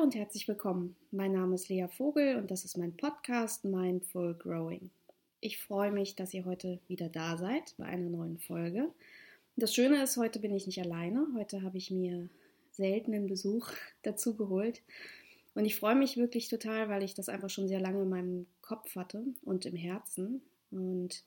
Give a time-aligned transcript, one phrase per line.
[0.00, 0.96] Hallo und herzlich willkommen.
[1.10, 4.88] Mein Name ist Lea Vogel und das ist mein Podcast Mindful Growing.
[5.40, 8.88] Ich freue mich, dass ihr heute wieder da seid bei einer neuen Folge.
[9.56, 11.26] Das Schöne ist, heute bin ich nicht alleine.
[11.36, 12.30] Heute habe ich mir
[12.70, 13.68] seltenen Besuch
[14.02, 14.80] dazu geholt.
[15.54, 18.46] Und ich freue mich wirklich total, weil ich das einfach schon sehr lange in meinem
[18.62, 20.40] Kopf hatte und im Herzen.
[20.70, 21.24] Und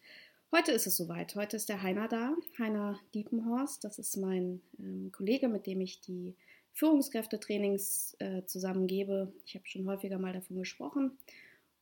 [0.51, 1.35] heute ist es soweit.
[1.35, 3.83] Heute ist der Heiner da, Heiner Diepenhorst.
[3.83, 6.33] Das ist mein ähm, Kollege, mit dem ich die
[6.73, 9.31] Führungskräftetrainings äh, zusammengebe.
[9.45, 11.17] Ich habe schon häufiger mal davon gesprochen.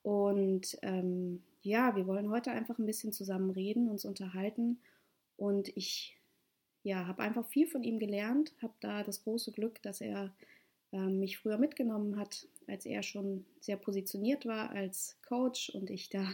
[0.03, 4.80] Und ähm, ja, wir wollen heute einfach ein bisschen zusammen reden, uns unterhalten.
[5.38, 6.17] Und ich
[6.83, 10.33] ja, habe einfach viel von ihm gelernt, habe da das große Glück, dass er
[10.91, 16.09] äh, mich früher mitgenommen hat, als er schon sehr positioniert war als Coach und ich
[16.09, 16.27] da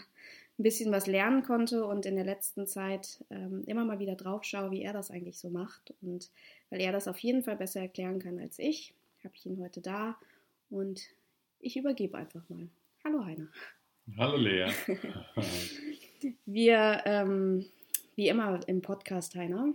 [0.60, 4.44] ein bisschen was lernen konnte und in der letzten Zeit ähm, immer mal wieder drauf
[4.44, 5.94] schaue, wie er das eigentlich so macht.
[6.02, 6.32] Und
[6.70, 8.94] weil er das auf jeden Fall besser erklären kann als ich,
[9.24, 10.18] habe ich ihn heute da
[10.70, 11.10] und
[11.60, 12.68] ich übergebe einfach mal.
[13.04, 13.48] Hallo Heiner.
[14.18, 14.72] Hallo Lea.
[16.46, 17.66] Wir, ähm,
[18.16, 19.74] wie immer im Podcast, Heiner,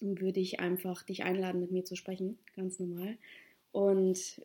[0.00, 3.16] würde ich einfach dich einladen, mit mir zu sprechen, ganz normal.
[3.70, 4.42] Und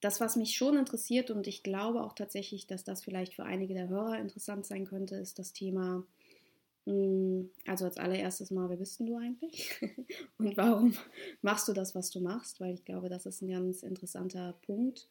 [0.00, 3.74] das, was mich schon interessiert, und ich glaube auch tatsächlich, dass das vielleicht für einige
[3.74, 6.04] der Hörer interessant sein könnte, ist das Thema,
[6.86, 9.80] mm, also als allererstes mal, wer bist denn du eigentlich?
[10.38, 10.94] und warum
[11.42, 12.60] machst du das, was du machst?
[12.60, 15.08] Weil ich glaube, das ist ein ganz interessanter Punkt.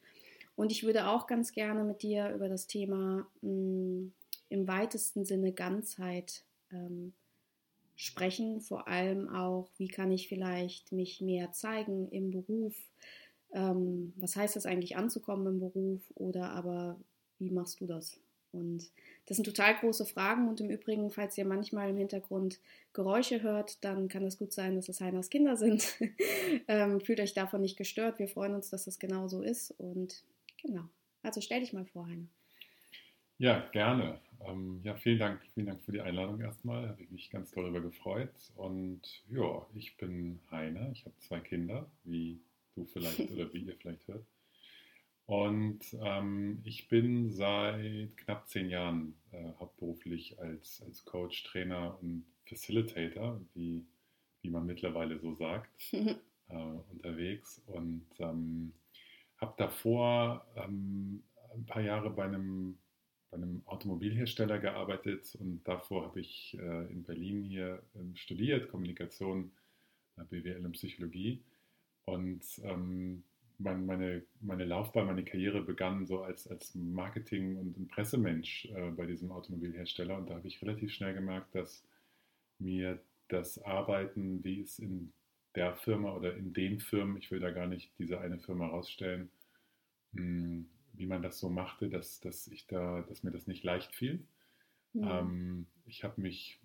[0.56, 4.14] Und ich würde auch ganz gerne mit dir über das Thema mh, mm,
[4.50, 7.14] im weitesten Sinne Ganzheit ähm,
[7.96, 12.76] sprechen, vor allem auch, wie kann ich vielleicht mich mehr zeigen im Beruf,
[13.54, 17.00] ähm, was heißt das eigentlich anzukommen im Beruf oder aber
[17.40, 18.20] wie machst du das?
[18.52, 18.90] Und
[19.26, 22.60] das sind total große Fragen und im Übrigen, falls ihr manchmal im Hintergrund
[22.94, 25.98] Geräusche hört, dann kann es gut sein, dass es Heiners Kinder sind.
[26.68, 28.20] ähm, fühlt euch davon nicht gestört.
[28.20, 30.24] Wir freuen uns, dass das genau so ist und
[30.62, 30.84] genau.
[31.24, 32.28] Also stell dich mal vor, Heiner.
[33.38, 34.20] Ja, gerne.
[34.48, 36.90] Ähm, ja, vielen Dank, vielen Dank für die Einladung erstmal.
[36.90, 38.34] Habe ich mich ganz darüber gefreut.
[38.56, 40.90] Und ja, ich bin Heiner.
[40.92, 42.40] Ich habe zwei Kinder, wie
[42.78, 44.26] du vielleicht oder wie ihr vielleicht hört.
[45.26, 52.26] Und ähm, ich bin seit knapp zehn Jahren äh, hauptberuflich als, als Coach, Trainer und
[52.46, 53.86] Facilitator, wie,
[54.42, 56.18] wie man mittlerweile so sagt, äh,
[56.92, 57.62] unterwegs.
[57.66, 58.72] Und ähm,
[59.36, 61.24] habe davor ähm,
[61.54, 62.78] ein paar Jahre bei einem
[63.30, 69.52] bei einem Automobilhersteller gearbeitet und davor habe ich äh, in Berlin hier ähm, studiert, Kommunikation,
[70.18, 71.44] äh, BWL und Psychologie.
[72.08, 73.24] Und ähm,
[73.58, 79.06] mein, meine, meine Laufbahn, meine Karriere begann so als, als Marketing- und Pressemensch äh, bei
[79.06, 80.18] diesem Automobilhersteller.
[80.18, 81.86] Und da habe ich relativ schnell gemerkt, dass
[82.60, 85.12] mir das Arbeiten, wie es in
[85.56, 89.30] der Firma oder in den Firmen, ich will da gar nicht diese eine Firma rausstellen,
[90.14, 93.64] mh, hm, wie man das so machte, dass, dass, ich da, dass mir das nicht
[93.64, 94.24] leicht fiel.
[94.94, 95.20] Ja.
[95.20, 96.60] Ähm, ich habe mich,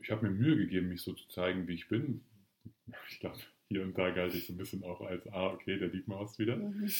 [0.00, 2.24] ich habe mir Mühe gegeben, mich so zu zeigen, wie ich bin.
[3.10, 5.88] Ich glaube, hier und da galt ich so ein bisschen auch als, ah, okay, der
[5.88, 6.56] Dietmaus wieder.
[6.56, 6.90] Mhm.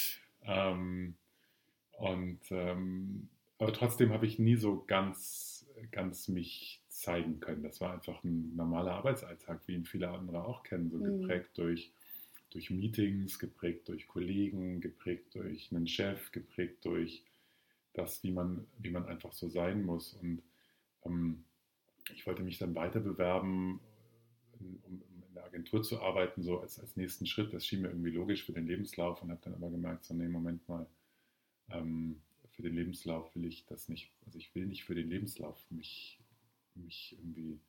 [0.44, 1.14] Ähm,
[1.92, 7.62] und ähm, aber trotzdem habe ich nie so ganz, ganz mich zeigen können.
[7.64, 11.22] Das war einfach ein normaler Arbeitsalltag, wie ihn viele andere auch kennen, so mhm.
[11.22, 11.92] geprägt durch
[12.50, 17.22] durch Meetings, geprägt durch Kollegen, geprägt durch einen Chef, geprägt durch
[17.92, 20.14] das, wie man, wie man einfach so sein muss.
[20.14, 20.42] Und
[21.04, 21.44] ähm,
[22.14, 23.80] ich wollte mich dann weiter bewerben,
[24.58, 25.02] um,
[25.48, 27.52] Agentur zu arbeiten, so als, als nächsten Schritt.
[27.52, 30.28] Das schien mir irgendwie logisch für den Lebenslauf und habe dann aber gemerkt, so, nee,
[30.28, 30.86] Moment mal,
[31.70, 32.20] ähm,
[32.50, 36.18] für den Lebenslauf will ich das nicht, also ich will nicht für den Lebenslauf mich,
[36.74, 37.60] mich irgendwie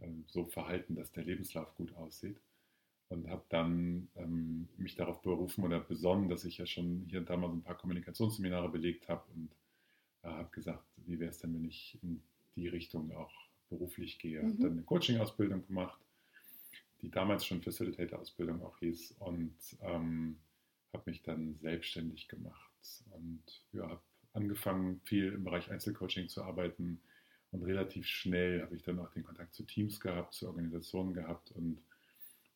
[0.00, 2.40] ähm, so verhalten, dass der Lebenslauf gut aussieht
[3.08, 7.30] und habe dann ähm, mich darauf berufen oder besonnen, dass ich ja schon hier und
[7.30, 9.50] da mal so ein paar Kommunikationsseminare belegt habe und
[10.22, 12.22] äh, habe gesagt, wie wäre es denn, wenn ich in
[12.56, 13.32] die Richtung auch
[13.68, 14.42] beruflich gehe.
[14.42, 14.48] Mhm.
[14.48, 15.98] Habe dann eine Coaching-Ausbildung gemacht,
[17.02, 20.38] die damals schon Facilitator-Ausbildung auch hieß und ähm,
[20.92, 23.42] habe mich dann selbstständig gemacht und
[23.72, 27.00] ja, habe angefangen, viel im Bereich Einzelcoaching zu arbeiten
[27.50, 31.50] und relativ schnell habe ich dann auch den Kontakt zu Teams gehabt, zu Organisationen gehabt
[31.52, 31.82] und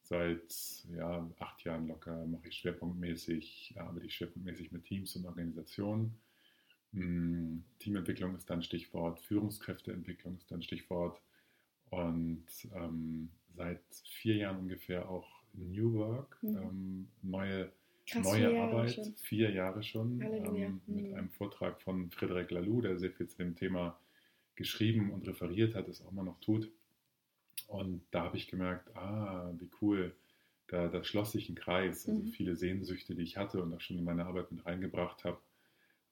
[0.03, 6.17] seit ja, acht Jahren locker mache ich schwerpunktmäßig, arbeite ich schwerpunktmäßig mit Teams und Organisationen.
[6.93, 11.21] Hm, Teamentwicklung ist dann Stichwort, Führungskräfteentwicklung ist dann Stichwort
[11.91, 16.57] und ähm, seit vier Jahren ungefähr auch New Work, mhm.
[16.57, 17.73] ähm, neue,
[18.07, 19.15] Krass, neue vier Arbeit, schon.
[19.17, 21.15] vier Jahre schon, ähm, mit mhm.
[21.15, 23.99] einem Vortrag von Frederic Laloux, der sehr viel zu dem Thema
[24.55, 26.71] geschrieben und referiert hat, es auch immer noch tut.
[27.69, 30.15] Und da habe ich gemerkt, ah, wie cool,
[30.69, 32.09] da, da schloss sich ein Kreis.
[32.09, 32.29] Also Mhm.
[32.29, 35.39] viele Sehnsüchte, die ich hatte und auch schon in meine Arbeit mit reingebracht habe,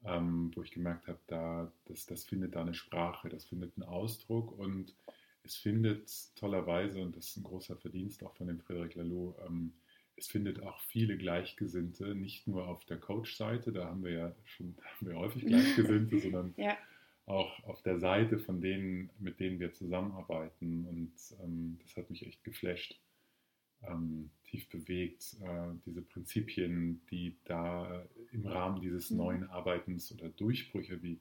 [0.05, 3.88] ähm, wo ich gemerkt habe, da, das, das findet da eine Sprache, das findet einen
[3.88, 4.94] Ausdruck und
[5.44, 9.73] es findet tollerweise, und das ist ein großer Verdienst auch von dem Frédéric Laloux, ähm,
[10.17, 14.76] es findet auch viele Gleichgesinnte, nicht nur auf der Coach-Seite, da haben wir ja schon
[14.76, 16.76] da haben wir häufig Gleichgesinnte, sondern Ja.
[17.26, 20.87] auch auf der Seite von denen, mit denen wir zusammenarbeiten.
[20.87, 21.12] Und
[21.43, 23.00] ähm, das hat mich echt geflasht,
[23.82, 29.17] ähm, tief bewegt, äh, diese Prinzipien, die da im Rahmen dieses Mhm.
[29.17, 31.20] neuen Arbeitens oder Durchbrüche, wie,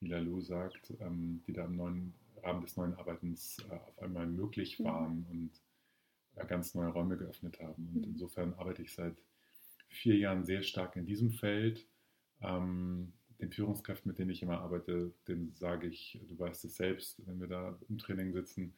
[0.00, 4.26] wie Lalou sagt, ähm, die da im neuen Rahmen des neuen Arbeitens äh, auf einmal
[4.26, 4.84] möglich Mhm.
[4.84, 5.50] waren und
[6.36, 7.88] äh, ganz neue Räume geöffnet haben.
[7.88, 8.04] Und Mhm.
[8.04, 9.16] insofern arbeite ich seit
[9.88, 11.86] vier Jahren sehr stark in diesem Feld.
[12.40, 17.24] Ähm, den Führungskräften, mit denen ich immer arbeite, denen sage ich, du weißt es selbst,
[17.26, 18.74] wenn wir da im Training sitzen,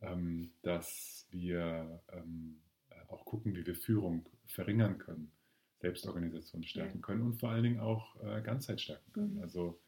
[0.00, 2.60] ähm, dass wir ähm,
[3.08, 5.32] auch gucken, wie wir Führung verringern können,
[5.80, 9.34] Selbstorganisation stärken können und vor allen Dingen auch äh, Ganzheit stärken können.
[9.34, 9.42] Mhm.
[9.42, 9.80] Also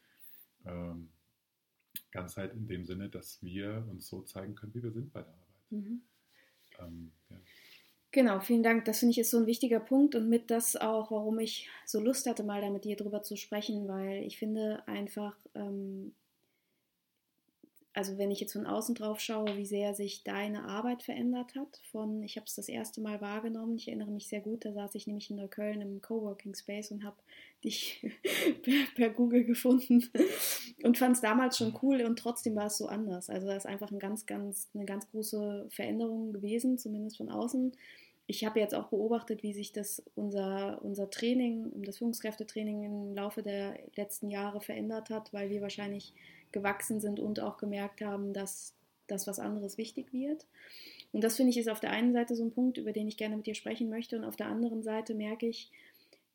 [0.65, 1.09] ähm,
[2.11, 5.33] Ganzheit in dem Sinne, dass wir uns so zeigen können, wie wir sind bei der
[5.33, 5.71] Arbeit.
[5.71, 6.01] Mhm.
[6.79, 7.37] Ähm, ja.
[8.11, 8.85] Genau, vielen Dank.
[8.85, 11.99] Das finde ich ist so ein wichtiger Punkt und mit das auch, warum ich so
[11.99, 16.13] Lust hatte, mal da mit dir drüber zu sprechen, weil ich finde einfach, ähm,
[17.93, 21.81] also wenn ich jetzt von außen drauf schaue, wie sehr sich deine Arbeit verändert hat.
[21.91, 23.75] Von, ich habe es das erste Mal wahrgenommen.
[23.75, 24.65] Ich erinnere mich sehr gut.
[24.65, 27.17] Da saß ich nämlich in Neukölln im Coworking Space und habe
[27.63, 28.03] dich
[28.63, 30.09] per, per Google gefunden
[30.83, 33.29] und fand es damals schon cool und trotzdem war es so anders.
[33.29, 37.71] Also da ist einfach ein ganz, ganz, eine ganz große Veränderung gewesen, zumindest von außen.
[38.27, 43.41] Ich habe jetzt auch beobachtet, wie sich das unser, unser Training, das Führungskräftetraining im Laufe
[43.41, 46.13] der letzten Jahre verändert hat, weil wir wahrscheinlich
[46.51, 48.73] gewachsen sind und auch gemerkt haben, dass
[49.07, 50.45] das was anderes wichtig wird.
[51.13, 53.17] Und das finde ich ist auf der einen Seite so ein Punkt, über den ich
[53.17, 54.17] gerne mit dir sprechen möchte.
[54.17, 55.71] Und auf der anderen Seite merke ich,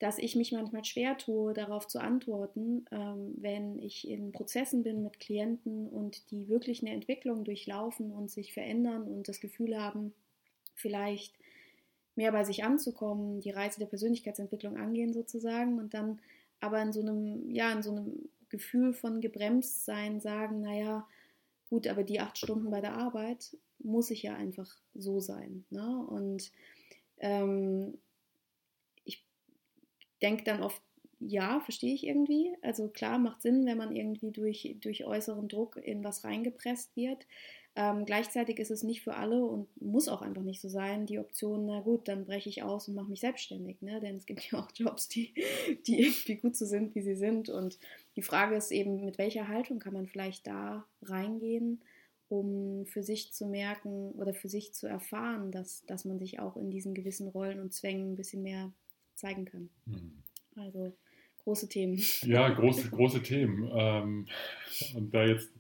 [0.03, 5.01] dass ich mich manchmal schwer tue, darauf zu antworten, ähm, wenn ich in Prozessen bin
[5.05, 10.13] mit Klienten und die wirklich eine Entwicklung durchlaufen und sich verändern und das Gefühl haben,
[10.75, 11.39] vielleicht
[12.17, 16.21] mehr bei sich anzukommen, die Reise der Persönlichkeitsentwicklung angehen sozusagen und dann
[16.59, 21.07] aber in so einem, ja, in so einem Gefühl von gebremst sein sagen, naja,
[21.71, 25.65] gut, aber die acht Stunden bei der Arbeit muss ich ja einfach so sein.
[25.71, 26.05] Ne?
[26.09, 26.51] Und
[27.19, 27.99] ähm,
[30.23, 30.81] denke dann oft,
[31.21, 32.51] ja, verstehe ich irgendwie.
[32.63, 37.27] Also klar, macht Sinn, wenn man irgendwie durch, durch äußeren Druck in was reingepresst wird.
[37.75, 41.19] Ähm, gleichzeitig ist es nicht für alle und muss auch einfach nicht so sein, die
[41.19, 43.81] Option, na gut, dann breche ich aus und mache mich selbstständig.
[43.81, 43.99] Ne?
[44.01, 45.33] Denn es gibt ja auch Jobs, die,
[45.87, 47.49] die irgendwie gut so sind, wie sie sind.
[47.49, 47.79] Und
[48.17, 51.81] die Frage ist eben, mit welcher Haltung kann man vielleicht da reingehen,
[52.29, 56.57] um für sich zu merken oder für sich zu erfahren, dass, dass man sich auch
[56.57, 58.73] in diesen gewissen Rollen und Zwängen ein bisschen mehr
[59.23, 59.71] zeigen kann.
[59.87, 60.13] Mhm.
[60.57, 60.93] Also
[61.45, 61.99] große Themen.
[62.23, 63.71] Ja, große, große Themen.
[63.73, 64.27] Ähm,
[64.95, 65.51] und da jetzt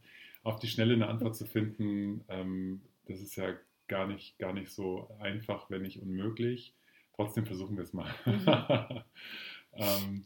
[0.42, 3.54] auf die Schnelle eine Antwort zu finden, ähm, das ist ja
[3.88, 6.74] gar nicht, gar nicht so einfach, wenn nicht unmöglich.
[7.14, 8.12] Trotzdem versuchen wir es mal.
[8.26, 9.02] Mhm.
[9.74, 10.24] ähm,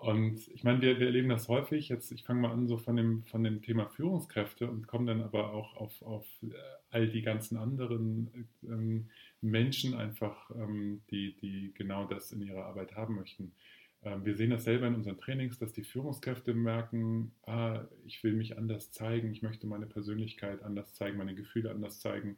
[0.00, 1.88] und ich meine, wir, wir erleben das häufig.
[1.88, 5.22] Jetzt, ich fange mal an so von dem, von dem Thema Führungskräfte und komme dann
[5.22, 6.26] aber auch auf, auf
[6.90, 9.10] all die ganzen anderen ähm,
[9.40, 13.52] Menschen einfach, ähm, die, die genau das in ihrer Arbeit haben möchten.
[14.02, 18.32] Ähm, wir sehen das selber in unseren Trainings, dass die Führungskräfte merken, ah, ich will
[18.34, 22.36] mich anders zeigen, ich möchte meine Persönlichkeit anders zeigen, meine Gefühle anders zeigen.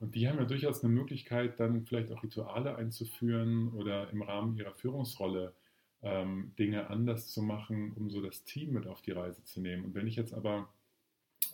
[0.00, 4.56] Und die haben ja durchaus eine Möglichkeit, dann vielleicht auch Rituale einzuführen oder im Rahmen
[4.56, 5.54] ihrer Führungsrolle
[6.02, 9.84] ähm, Dinge anders zu machen, um so das Team mit auf die Reise zu nehmen.
[9.84, 10.68] Und wenn ich jetzt aber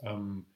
[0.02, 0.46] ähm,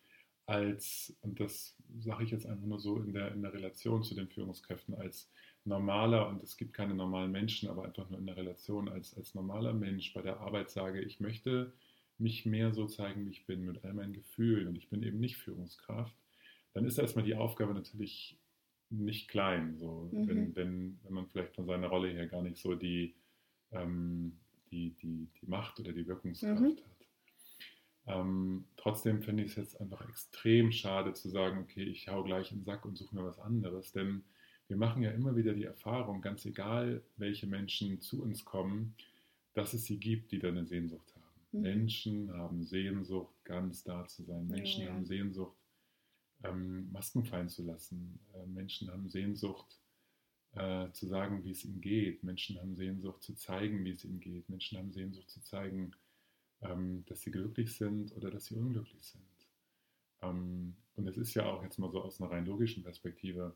[0.47, 4.15] als, und das sage ich jetzt einfach nur so in der, in der Relation zu
[4.15, 5.31] den Führungskräften, als
[5.65, 9.35] normaler, und es gibt keine normalen Menschen, aber einfach nur in der Relation als, als
[9.35, 11.73] normaler Mensch bei der Arbeit sage, ich möchte
[12.19, 15.19] mich mehr so zeigen, wie ich bin, mit all meinen Gefühlen und ich bin eben
[15.19, 16.15] nicht Führungskraft,
[16.75, 18.39] dann ist erstmal die Aufgabe natürlich
[18.91, 20.27] nicht klein, so, Mhm.
[20.29, 23.15] wenn, wenn, wenn man vielleicht von seiner Rolle her gar nicht so die,
[23.73, 24.39] ähm,
[24.71, 26.77] die, die, die Macht oder die Wirkungskraft Mhm.
[28.07, 32.51] Ähm, trotzdem finde ich es jetzt einfach extrem schade zu sagen, okay, ich hau gleich
[32.53, 34.25] in den Sack und suche mir was anderes, denn
[34.69, 38.95] wir machen ja immer wieder die Erfahrung, ganz egal, welche Menschen zu uns kommen,
[39.55, 41.25] dass es sie gibt, die da eine Sehnsucht haben.
[41.53, 41.61] Mhm.
[41.61, 44.47] Menschen haben Sehnsucht, ganz da zu sein.
[44.49, 44.95] Menschen Ja, ja.
[44.95, 45.57] haben Sehnsucht,
[46.43, 48.19] ähm, Masken fallen zu lassen.
[48.35, 49.79] Äh, Menschen haben Sehnsucht,
[50.53, 52.23] äh, zu sagen, wie es ihnen geht.
[52.23, 54.49] Menschen haben Sehnsucht, zu zeigen, wie es ihnen geht.
[54.49, 55.93] Menschen haben Sehnsucht, zu zeigen,
[56.64, 59.23] ähm, dass sie glücklich sind oder dass sie unglücklich sind.
[60.23, 63.54] Ähm, und es ist ja auch jetzt mal so aus einer rein logischen Perspektive,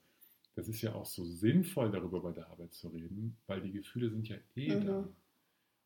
[0.55, 4.11] es ist ja auch so sinnvoll, darüber bei der Arbeit zu reden, weil die Gefühle
[4.11, 4.87] sind ja eh mhm.
[4.87, 5.09] da.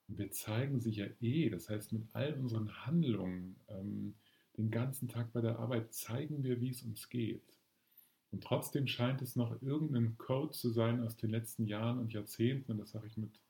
[0.09, 1.51] Und wir zeigen sie ja eh.
[1.51, 4.15] Das heißt, mit all unseren Handlungen ähm,
[4.57, 7.59] den ganzen Tag bei der Arbeit zeigen wir, wie es uns geht.
[8.31, 12.73] Und trotzdem scheint es noch irgendein Code zu sein aus den letzten Jahren und Jahrzehnten,
[12.73, 13.41] und das sage ich mit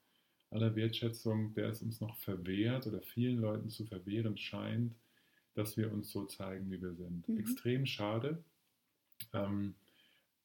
[0.53, 4.95] aller Wertschätzung, der es uns noch verwehrt oder vielen Leuten zu verwehren scheint,
[5.55, 7.29] dass wir uns so zeigen, wie wir sind.
[7.29, 7.39] Mhm.
[7.39, 8.43] Extrem schade.
[9.33, 9.75] Ähm,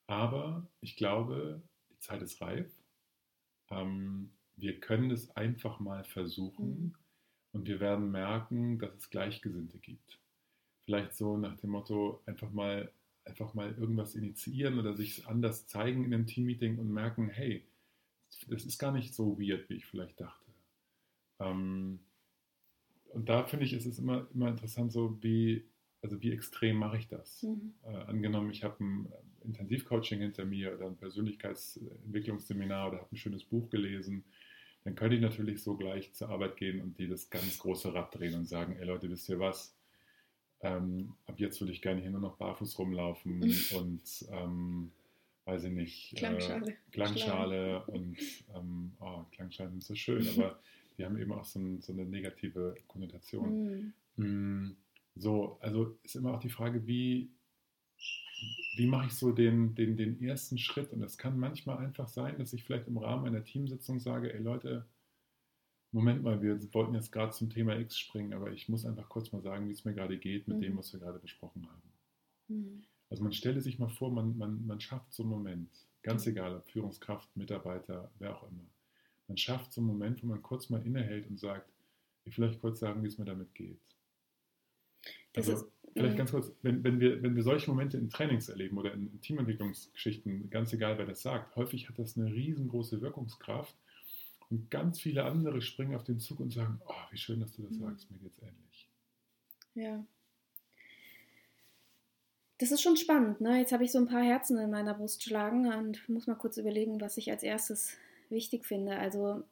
[0.08, 2.72] aber ich glaube, die Zeit ist reif.
[3.70, 6.96] Ähm, wir können es einfach mal versuchen mhm.
[7.52, 10.20] und wir werden merken, dass es Gleichgesinnte gibt.
[10.86, 12.92] Vielleicht so nach dem Motto, einfach mal,
[13.26, 17.66] einfach mal irgendwas initiieren oder sich anders zeigen in einem Teammeeting und merken, hey,
[18.48, 20.52] das ist gar nicht so weird, wie ich vielleicht dachte.
[21.40, 22.00] Ähm,
[23.10, 25.66] und da finde ich, ist es immer, immer interessant, so wie,
[26.02, 27.44] also wie extrem mache ich das?
[27.44, 27.74] Mhm.
[27.84, 29.12] Äh, angenommen, ich habe ein
[29.44, 34.24] Intensivcoaching hinter mir oder ein Persönlichkeitsentwicklungsseminar oder habe ein schönes Buch gelesen,
[34.84, 38.16] dann könnte ich natürlich so gleich zur Arbeit gehen und die das ganz große Rad
[38.16, 39.76] drehen und sagen, ey Leute, wisst ihr was?
[40.62, 43.42] Ähm, ab jetzt würde ich gerne hier nur noch barfuß rumlaufen
[43.76, 44.92] und ähm,
[45.48, 48.18] weiß ich nicht, Klangschale, äh, Klangschale und
[48.54, 50.60] ähm, oh, Klangschalen sind so schön, aber
[50.98, 53.94] die haben eben auch so, ein, so eine negative Konnotation.
[54.18, 54.22] Mm.
[54.22, 54.78] Mm,
[55.16, 57.32] so, also ist immer auch die Frage, wie,
[58.76, 60.92] wie mache ich so den, den, den ersten Schritt?
[60.92, 64.42] Und es kann manchmal einfach sein, dass ich vielleicht im Rahmen einer Teamsitzung sage, ey
[64.42, 64.86] Leute,
[65.94, 69.32] Moment mal, wir wollten jetzt gerade zum Thema X springen, aber ich muss einfach kurz
[69.32, 70.62] mal sagen, wie es mir gerade geht mit mhm.
[70.62, 71.92] dem, was wir gerade besprochen haben.
[73.10, 75.70] Also man stelle sich mal vor, man, man, man schafft so einen Moment,
[76.04, 76.32] ganz mhm.
[76.32, 78.66] egal, ob Führungskraft, Mitarbeiter, wer auch immer.
[79.28, 81.70] Man schafft so einen Moment, wo man kurz mal innehält und sagt,
[82.26, 83.80] ich vielleicht kurz sagen, wie es mir damit geht.
[85.34, 86.18] Das also, ist, vielleicht mhm.
[86.18, 89.22] ganz kurz, wenn, wenn, wir, wenn wir solche Momente in Trainings erleben oder in, in
[89.22, 93.76] Teamentwicklungsgeschichten, ganz egal, wer das sagt, häufig hat das eine riesengroße Wirkungskraft
[94.50, 97.64] und ganz viele andere springen auf den Zug und sagen, oh, wie schön, dass du
[97.64, 97.82] das mhm.
[97.82, 98.90] sagst, mir geht's ähnlich.
[99.76, 100.06] Ja,
[102.60, 103.40] das ist schon spannend.
[103.42, 103.60] Ne?
[103.60, 106.58] Jetzt habe ich so ein paar Herzen in meiner Brust schlagen und muss mal kurz
[106.58, 107.96] überlegen, was ich als erstes
[108.30, 108.98] wichtig finde.
[108.98, 109.44] Also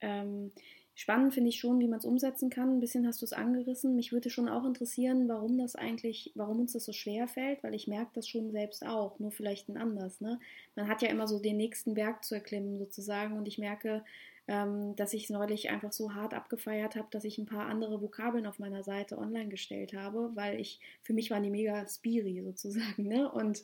[0.00, 0.50] ähm,
[0.94, 2.76] spannend finde ich schon, wie man es umsetzen kann.
[2.76, 3.94] Ein bisschen hast du es angerissen.
[3.94, 7.74] Mich würde schon auch interessieren, warum das eigentlich, warum uns das so schwer fällt, weil
[7.74, 10.22] ich merke das schon selbst auch, nur vielleicht ein anders.
[10.22, 10.40] Ne?
[10.76, 14.02] Man hat ja immer so den nächsten Berg zu erklimmen sozusagen und ich merke,
[14.48, 18.00] ähm, dass ich es neulich einfach so hart abgefeiert habe, dass ich ein paar andere
[18.00, 22.42] Vokabeln auf meiner Seite online gestellt habe, weil ich, für mich waren die mega spiri
[22.44, 23.30] sozusagen, ne?
[23.30, 23.62] Und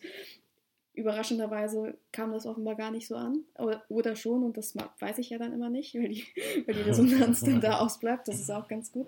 [0.96, 3.44] überraschenderweise kam das offenbar gar nicht so an.
[3.88, 6.24] Oder, schon, und das weiß ich ja dann immer nicht, weil die,
[6.66, 8.26] weil die Resonanz dann da ausbleibt.
[8.28, 9.06] Das ist auch ganz gut.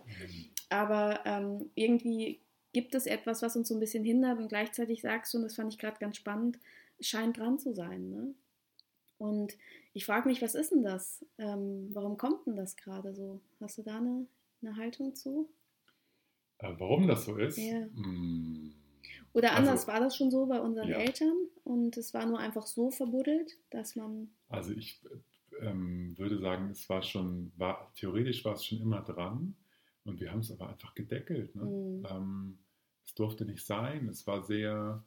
[0.69, 2.41] Aber ähm, irgendwie
[2.73, 5.55] gibt es etwas, was uns so ein bisschen hindert und gleichzeitig sagst du, und das
[5.55, 6.59] fand ich gerade ganz spannend,
[7.01, 8.11] scheint dran zu sein.
[8.11, 8.35] Ne?
[9.19, 9.57] Und
[9.93, 11.25] ich frage mich, was ist denn das?
[11.39, 13.41] Ähm, warum kommt denn das gerade so?
[13.61, 14.27] Hast du da eine,
[14.63, 15.49] eine Haltung zu?
[16.59, 17.59] Äh, warum das so ist?
[17.59, 17.87] Ja.
[17.95, 18.75] Hm.
[19.33, 20.99] Oder anders, also, war das schon so bei unseren ja.
[20.99, 24.31] Eltern und es war nur einfach so verbuddelt, dass man.
[24.49, 25.01] Also ich
[25.61, 29.55] ähm, würde sagen, es war schon, war, theoretisch war es schon immer dran
[30.05, 31.55] und wir haben es aber einfach gedeckelt.
[31.55, 31.63] Ne?
[31.63, 32.07] Mhm.
[32.11, 32.59] Ähm,
[33.05, 35.05] es durfte nicht sein, es war sehr,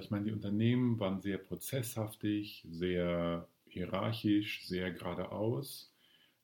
[0.00, 5.92] ich meine, die Unternehmen waren sehr prozesshaftig, sehr hierarchisch, sehr geradeaus.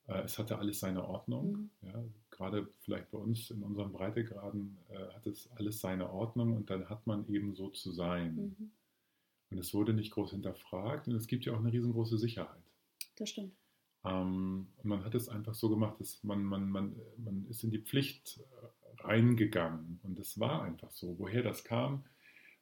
[0.07, 1.71] Äh, es hatte alles seine Ordnung.
[1.81, 1.89] Mhm.
[1.89, 6.71] Ja, gerade vielleicht bei uns in unseren Breitegraden äh, hat es alles seine Ordnung und
[6.71, 8.35] dann hat man eben so zu sein.
[8.37, 8.71] Mhm.
[9.51, 12.63] Und es wurde nicht groß hinterfragt und es gibt ja auch eine riesengroße Sicherheit.
[13.17, 13.55] Das stimmt.
[14.05, 17.71] Ähm, und man hat es einfach so gemacht, dass man, man, man, man ist in
[17.71, 21.19] die Pflicht äh, reingegangen und es war einfach so.
[21.19, 22.05] Woher das kam,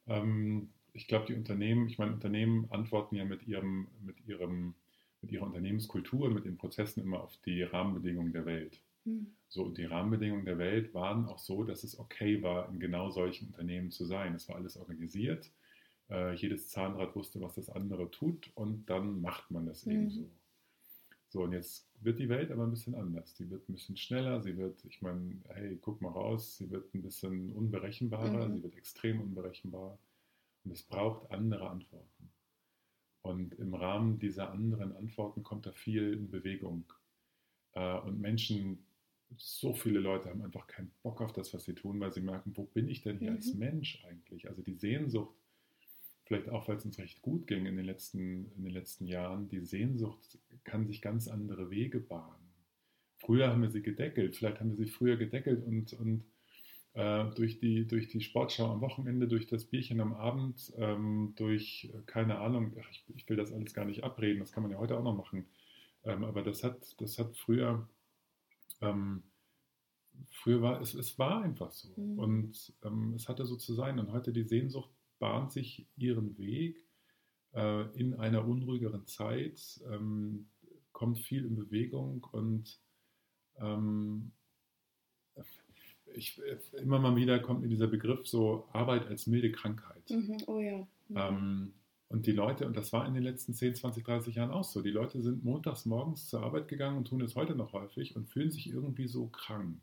[0.07, 4.75] ähm, ich glaube, die Unternehmen, ich meine, Unternehmen antworten ja mit ihrem, mit ihrem,
[5.21, 8.81] mit ihrer Unternehmenskultur, mit den Prozessen immer auf die Rahmenbedingungen der Welt.
[9.05, 9.35] Mhm.
[9.49, 13.11] So, und die Rahmenbedingungen der Welt waren auch so, dass es okay war, in genau
[13.11, 14.35] solchen Unternehmen zu sein.
[14.35, 15.51] Es war alles organisiert.
[16.11, 19.93] Äh, jedes Zahnrad wusste, was das andere tut, und dann macht man das mhm.
[19.93, 20.31] eben so.
[21.37, 23.35] So, und jetzt wird die Welt aber ein bisschen anders.
[23.35, 26.95] Die wird ein bisschen schneller, sie wird, ich meine, hey, guck mal raus, sie wird
[26.95, 28.55] ein bisschen unberechenbarer, mhm.
[28.55, 29.99] sie wird extrem unberechenbar.
[30.65, 32.31] Und es braucht andere Antworten.
[33.21, 36.91] Und im Rahmen dieser anderen Antworten kommt da viel in Bewegung.
[37.73, 38.87] Äh, und Menschen,
[39.37, 42.57] so viele Leute haben einfach keinen Bock auf das, was sie tun, weil sie merken,
[42.57, 43.37] wo bin ich denn hier mhm.
[43.37, 44.49] als Mensch eigentlich?
[44.49, 45.37] Also die Sehnsucht,
[46.27, 49.49] vielleicht auch, weil es uns recht gut ging in den, letzten, in den letzten Jahren,
[49.49, 52.53] die Sehnsucht kann sich ganz andere Wege bahnen.
[53.19, 56.25] Früher haben wir sie gedeckelt, vielleicht haben wir sie früher gedeckelt und, und
[56.95, 61.91] äh, durch, die, durch die Sportschau am Wochenende, durch das Bierchen am Abend, ähm, durch,
[61.95, 64.79] äh, keine Ahnung, ich, ich, will das alles gar nicht abreden, das kann man ja
[64.79, 65.47] heute auch noch machen.
[66.05, 67.89] Ähm, aber das hat, das hat früher,
[68.81, 69.23] ähm,
[70.31, 71.89] früher war es, es war einfach so.
[71.97, 72.19] Mhm.
[72.19, 73.99] Und ähm, es hatte so zu sein.
[73.99, 76.83] Und heute die Sehnsucht bahnt sich ihren Weg
[77.55, 80.49] äh, in einer unruhigeren Zeit, ähm,
[80.93, 82.81] kommt viel in Bewegung und
[83.59, 84.33] ähm,
[86.15, 86.41] ich,
[86.81, 90.09] immer mal wieder kommt mir dieser Begriff so Arbeit als milde Krankheit.
[90.09, 90.39] Mhm.
[90.47, 90.87] Oh ja.
[91.09, 91.17] Mhm.
[91.17, 91.73] Ähm,
[92.09, 94.81] und die Leute, und das war in den letzten 10, 20, 30 Jahren auch so,
[94.81, 98.29] die Leute sind montags morgens zur Arbeit gegangen und tun es heute noch häufig und
[98.29, 99.81] fühlen sich irgendwie so krank.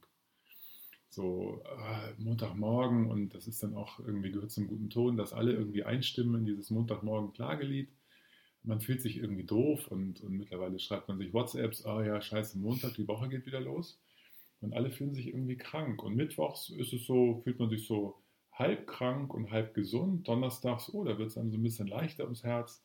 [1.13, 5.53] So äh, Montagmorgen und das ist dann auch irgendwie gehört zum guten Ton, dass alle
[5.53, 7.89] irgendwie einstimmen in dieses Montagmorgen-Klagelied.
[8.63, 12.22] Man fühlt sich irgendwie doof und, und mittlerweile schreibt man sich WhatsApps, ah oh ja,
[12.22, 14.00] scheiße, Montag, die Woche geht wieder los.
[14.62, 16.01] Und alle fühlen sich irgendwie krank.
[16.03, 18.15] Und mittwochs ist es so, fühlt man sich so
[18.53, 20.27] halb krank und halb gesund.
[20.27, 22.82] Donnerstags, oh, da wird es einem so ein bisschen leichter ums Herz.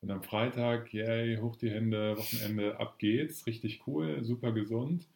[0.00, 5.06] Und am Freitag, yay, hoch die Hände, Wochenende, ab geht's, richtig cool, super gesund.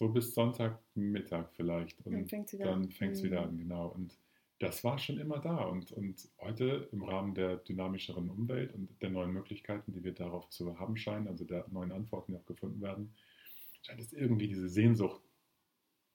[0.00, 2.04] So bis Sonntagmittag vielleicht.
[2.04, 3.88] Und dann fängt es wieder, dann fängt's wieder an, genau.
[3.88, 4.18] Und
[4.58, 5.64] das war schon immer da.
[5.64, 10.48] Und, und heute im Rahmen der dynamischeren Umwelt und der neuen Möglichkeiten, die wir darauf
[10.48, 13.14] zu haben scheinen, also der neuen Antworten, die auch gefunden werden,
[13.82, 15.20] scheint es irgendwie diese Sehnsucht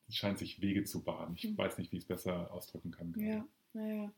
[0.09, 1.35] scheint sich Wege zu bahnen.
[1.35, 1.57] Ich mhm.
[1.57, 3.13] weiß nicht, wie ich es besser ausdrücken kann.
[3.17, 4.11] Ja, naja.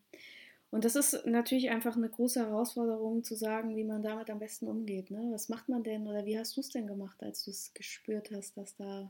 [0.69, 4.67] Und das ist natürlich einfach eine große Herausforderung zu sagen, wie man damit am besten
[4.67, 5.11] umgeht.
[5.11, 5.29] Ne?
[5.31, 8.31] Was macht man denn oder wie hast du es denn gemacht, als du es gespürt
[8.31, 9.09] hast, dass da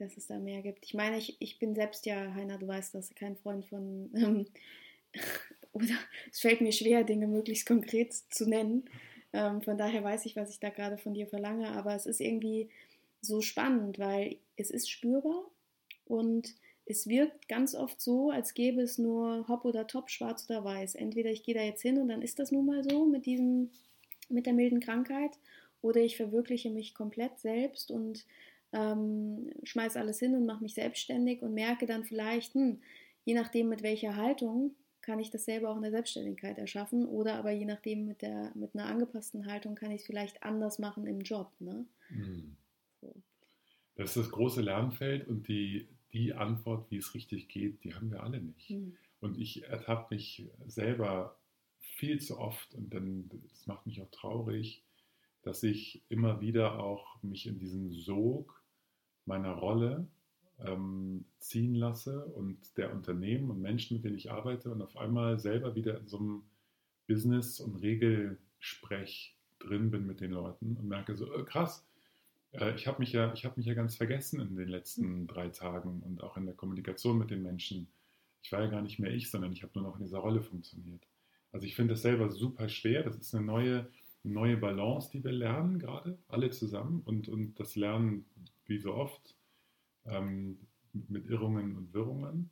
[0.00, 0.84] dass es da mehr gibt.
[0.84, 4.46] Ich meine, ich, ich bin selbst ja, Heiner, du weißt das, kein Freund von, ähm,
[5.72, 5.94] oder
[6.30, 8.84] es fällt mir schwer, Dinge möglichst konkret zu nennen.
[9.32, 12.20] Ähm, von daher weiß ich, was ich da gerade von dir verlange, aber es ist
[12.20, 12.68] irgendwie
[13.20, 15.44] so spannend, weil es ist spürbar
[16.06, 16.54] und
[16.86, 20.96] es wirkt ganz oft so, als gäbe es nur Hop oder Top, schwarz oder weiß.
[20.96, 23.70] Entweder ich gehe da jetzt hin und dann ist das nun mal so mit diesem,
[24.28, 25.38] mit der milden Krankheit,
[25.82, 28.26] oder ich verwirkliche mich komplett selbst und
[28.72, 32.80] ähm, schmeiß alles hin und mache mich selbstständig und merke dann vielleicht, hm,
[33.24, 37.36] je nachdem mit welcher Haltung kann ich das selber auch in der Selbstständigkeit erschaffen oder
[37.36, 41.06] aber je nachdem mit, der, mit einer angepassten Haltung kann ich es vielleicht anders machen
[41.06, 41.50] im Job.
[41.58, 41.86] Ne?
[42.10, 42.56] Mhm.
[43.96, 48.10] Das ist das große Lernfeld und die, die Antwort, wie es richtig geht, die haben
[48.10, 48.70] wir alle nicht.
[48.70, 48.96] Mhm.
[49.20, 51.36] Und ich ertappe mich selber
[51.80, 54.82] viel zu oft und dann, das macht mich auch traurig,
[55.42, 58.59] dass ich immer wieder auch mich in diesen Sog
[59.30, 60.06] meiner Rolle
[60.58, 65.38] ähm, ziehen lasse und der Unternehmen und Menschen, mit denen ich arbeite und auf einmal
[65.38, 66.42] selber wieder in so einem
[67.06, 71.86] Business- und Regelsprech drin bin mit den Leuten und merke so, äh, krass,
[72.52, 76.02] äh, ich habe mich, ja, hab mich ja ganz vergessen in den letzten drei Tagen
[76.04, 77.88] und auch in der Kommunikation mit den Menschen.
[78.42, 80.42] Ich war ja gar nicht mehr ich, sondern ich habe nur noch in dieser Rolle
[80.42, 81.06] funktioniert.
[81.52, 83.02] Also ich finde das selber super schwer.
[83.02, 83.88] Das ist eine neue,
[84.22, 87.02] neue Balance, die wir lernen gerade, alle zusammen.
[87.04, 88.24] Und, und das Lernen,
[88.70, 89.36] wie so oft,
[90.06, 90.58] ähm,
[90.92, 92.50] mit Irrungen und Wirrungen.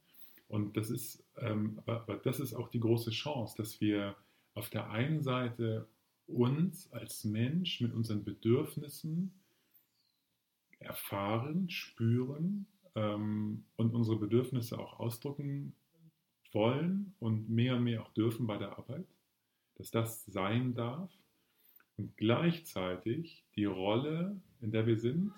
[0.48, 4.16] Und das ist, ähm, aber, aber das ist auch die große Chance, dass wir
[4.54, 5.88] auf der einen Seite
[6.26, 9.32] uns als Mensch mit unseren Bedürfnissen
[10.78, 15.74] erfahren, spüren ähm, und unsere Bedürfnisse auch ausdrücken
[16.52, 19.06] wollen und mehr und mehr auch dürfen bei der Arbeit,
[19.76, 21.10] dass das sein darf
[21.96, 25.32] und gleichzeitig die Rolle, in der wir sind,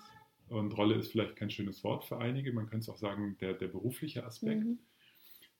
[0.51, 3.53] und Rolle ist vielleicht kein schönes Wort für einige, man könnte es auch sagen, der,
[3.53, 4.79] der berufliche Aspekt, mhm.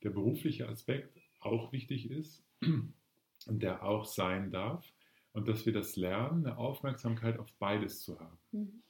[0.04, 2.44] der berufliche Aspekt auch wichtig ist
[3.48, 4.86] und der auch sein darf
[5.32, 8.38] und dass wir das lernen, eine Aufmerksamkeit auf beides zu haben.
[8.52, 8.84] Mhm.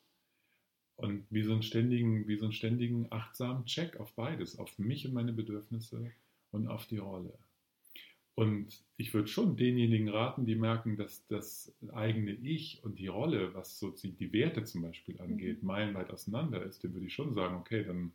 [0.96, 5.06] Und wie so, einen ständigen, wie so einen ständigen achtsamen Check auf beides, auf mich
[5.06, 6.12] und meine Bedürfnisse
[6.50, 7.38] und auf die Rolle.
[8.36, 13.54] Und ich würde schon denjenigen raten, die merken, dass das eigene Ich und die Rolle,
[13.54, 15.68] was so die Werte zum Beispiel angeht, mhm.
[15.68, 18.14] meilenweit auseinander ist, dem würde ich schon sagen, okay, dann,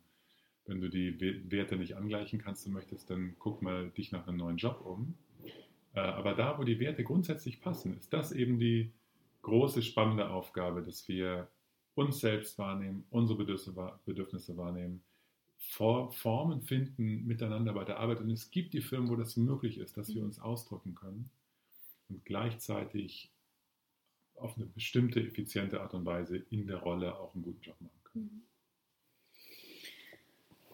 [0.65, 1.19] wenn du die
[1.51, 5.13] Werte nicht angleichen kannst und möchtest, dann guck mal dich nach einem neuen Job um.
[5.93, 8.91] Äh, aber da, wo die Werte grundsätzlich passen, ist das eben die
[9.43, 11.47] große, spannende Aufgabe, dass wir
[11.95, 15.01] uns selbst wahrnehmen, unsere Bedürfnisse wahrnehmen,
[15.57, 18.21] Formen finden miteinander bei der Arbeit.
[18.21, 21.29] Und es gibt die Firmen, wo das möglich ist, dass wir uns ausdrücken können
[22.09, 23.31] und gleichzeitig
[24.35, 27.99] auf eine bestimmte, effiziente Art und Weise in der Rolle auch einen guten Job machen
[28.03, 28.23] können.
[28.23, 28.47] Mhm.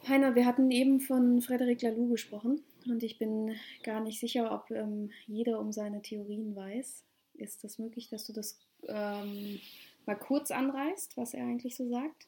[0.08, 4.70] Heiner, wir hatten eben von Frederic Laloux gesprochen und ich bin gar nicht sicher, ob
[4.70, 7.06] ähm, jeder um seine Theorien weiß.
[7.36, 9.62] Ist das möglich, dass du das ähm,
[10.06, 12.28] mal kurz anreißt, was er eigentlich so sagt?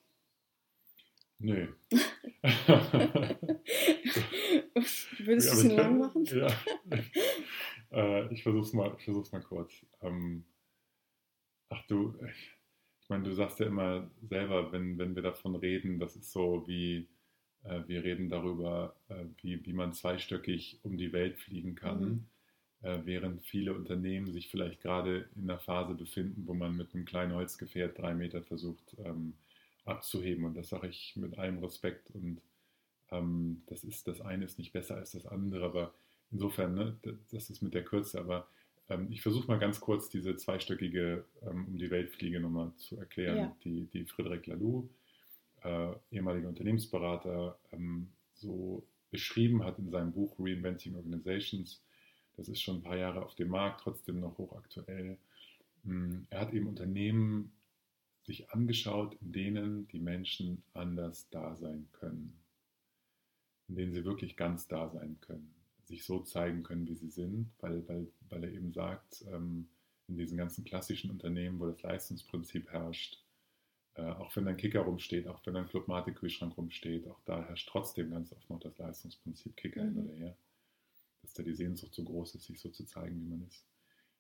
[1.39, 1.67] Nee.
[5.19, 6.25] Würdest du es lang machen?
[6.25, 6.47] Ja.
[7.91, 8.95] Äh, ich versuch's mal,
[9.31, 9.85] mal kurz.
[10.01, 10.43] Ähm,
[11.69, 12.15] ach du,
[13.01, 16.67] ich meine, du sagst ja immer selber, wenn, wenn wir davon reden, das ist so
[16.67, 17.07] wie,
[17.63, 22.01] äh, wir reden darüber, äh, wie, wie man zweistöckig um die Welt fliegen kann.
[22.01, 22.25] Mhm.
[22.81, 27.05] Äh, während viele Unternehmen sich vielleicht gerade in einer Phase befinden, wo man mit einem
[27.05, 29.33] kleinen Holzgefährt drei Meter versucht ähm,
[29.85, 30.45] abzuheben.
[30.45, 32.09] Und das sage ich mit allem Respekt.
[32.11, 32.41] Und
[33.11, 35.93] ähm, das ist das eine ist nicht besser als das andere, aber
[36.31, 36.97] insofern, ne,
[37.31, 38.19] das ist mit der Kürze.
[38.19, 38.47] Aber
[38.89, 43.37] ähm, ich versuche mal ganz kurz diese zweistöckige ähm, um die Weltfliege nochmal zu erklären,
[43.37, 43.57] ja.
[43.63, 44.89] die, die Frédéric Laloux,
[45.63, 51.81] äh, ehemaliger Unternehmensberater, ähm, so beschrieben hat in seinem Buch Reinventing Organizations
[52.37, 55.17] das ist schon ein paar Jahre auf dem Markt, trotzdem noch hochaktuell.
[55.83, 57.51] Hm, er hat eben Unternehmen
[58.25, 62.37] sich angeschaut, in denen die Menschen anders da sein können.
[63.67, 65.53] In denen sie wirklich ganz da sein können.
[65.85, 69.67] Sich so zeigen können, wie sie sind, weil, weil, weil er eben sagt, ähm,
[70.07, 73.23] in diesen ganzen klassischen Unternehmen, wo das Leistungsprinzip herrscht,
[73.95, 78.11] äh, auch wenn ein Kicker rumsteht, auch wenn ein Clubmatic-Kühlschrank rumsteht, auch da herrscht trotzdem
[78.11, 79.93] ganz oft noch das Leistungsprinzip Kicker mhm.
[79.93, 80.37] hin oder her
[81.25, 83.65] dass da die Sehnsucht so groß ist, sich so zu zeigen, wie man ist.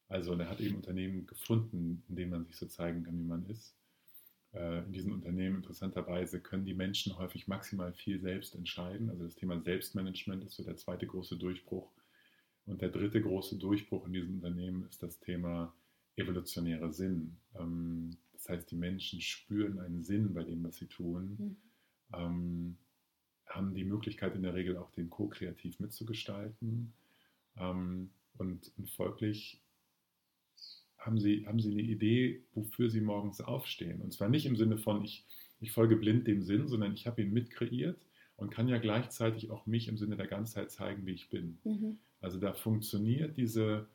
[0.07, 3.23] Also, und er hat eben Unternehmen gefunden, in denen man sich so zeigen kann, wie
[3.23, 3.75] man ist.
[4.55, 9.09] Äh, in diesen Unternehmen interessanterweise können die Menschen häufig maximal viel selbst entscheiden.
[9.09, 11.91] Also das Thema Selbstmanagement ist so der zweite große Durchbruch.
[12.65, 15.73] Und der dritte große Durchbruch in diesem Unternehmen ist das Thema
[16.15, 17.37] evolutionärer Sinn.
[17.59, 21.57] Ähm, das heißt, die Menschen spüren einen Sinn bei dem, was sie tun.
[22.11, 22.77] Mhm
[23.55, 26.93] haben die Möglichkeit in der Regel auch den Co-Kreativ mitzugestalten.
[27.57, 29.61] Ähm, und, und, folglich
[31.05, 34.01] haben sie, haben sie eine Idee, wofür sie morgens aufstehen.
[34.01, 35.23] Und zwar nicht im Sinne von, ich,
[35.61, 37.97] ich folge blind dem Sinn, sondern ich habe ihn mitkreiert
[38.37, 41.57] und kann ja gleichzeitig auch mich im Sinne der Ganzheit zeigen, wie ich bin.
[41.63, 41.97] Mhm.
[42.21, 43.87] Also da funktioniert diese,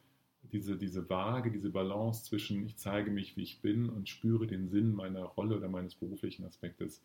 [0.52, 4.68] diese, diese Waage, diese Balance zwischen ich zeige mich, wie ich bin und spüre den
[4.68, 7.02] Sinn meiner Rolle oder meines beruflichen Aspektes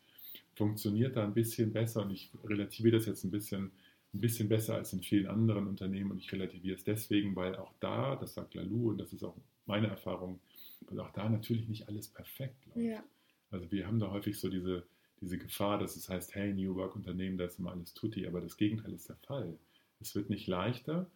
[0.54, 3.70] funktioniert da ein bisschen besser und ich relativiere das jetzt ein bisschen,
[4.16, 7.72] ein bisschen besser als in vielen anderen Unternehmen und ich relativiere es deswegen, weil auch
[7.80, 10.40] da, das sagt Lalou und das ist auch meine Erfahrung,
[10.88, 12.78] weil auch da natürlich nicht alles perfekt läuft.
[12.78, 13.04] Ja.
[13.50, 14.86] Also wir haben da häufig so diese,
[15.20, 18.40] diese Gefahr, dass es heißt, hey, New Work Unternehmen, da ist immer alles tutti, aber
[18.40, 19.58] das Gegenteil ist der Fall.
[20.00, 21.10] Es wird nicht leichter,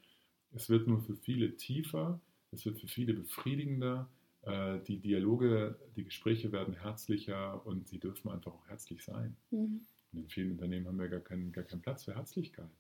[0.52, 2.20] es wird nur für viele tiefer,
[2.52, 4.08] es wird für viele befriedigender
[4.42, 9.36] äh, die Dialoge, die Gespräche werden herzlicher und sie dürfen einfach auch herzlich sein.
[9.50, 9.80] Mhm.
[10.12, 12.70] Und in vielen Unternehmen haben wir gar keinen, gar keinen Platz für Herzlichkeit.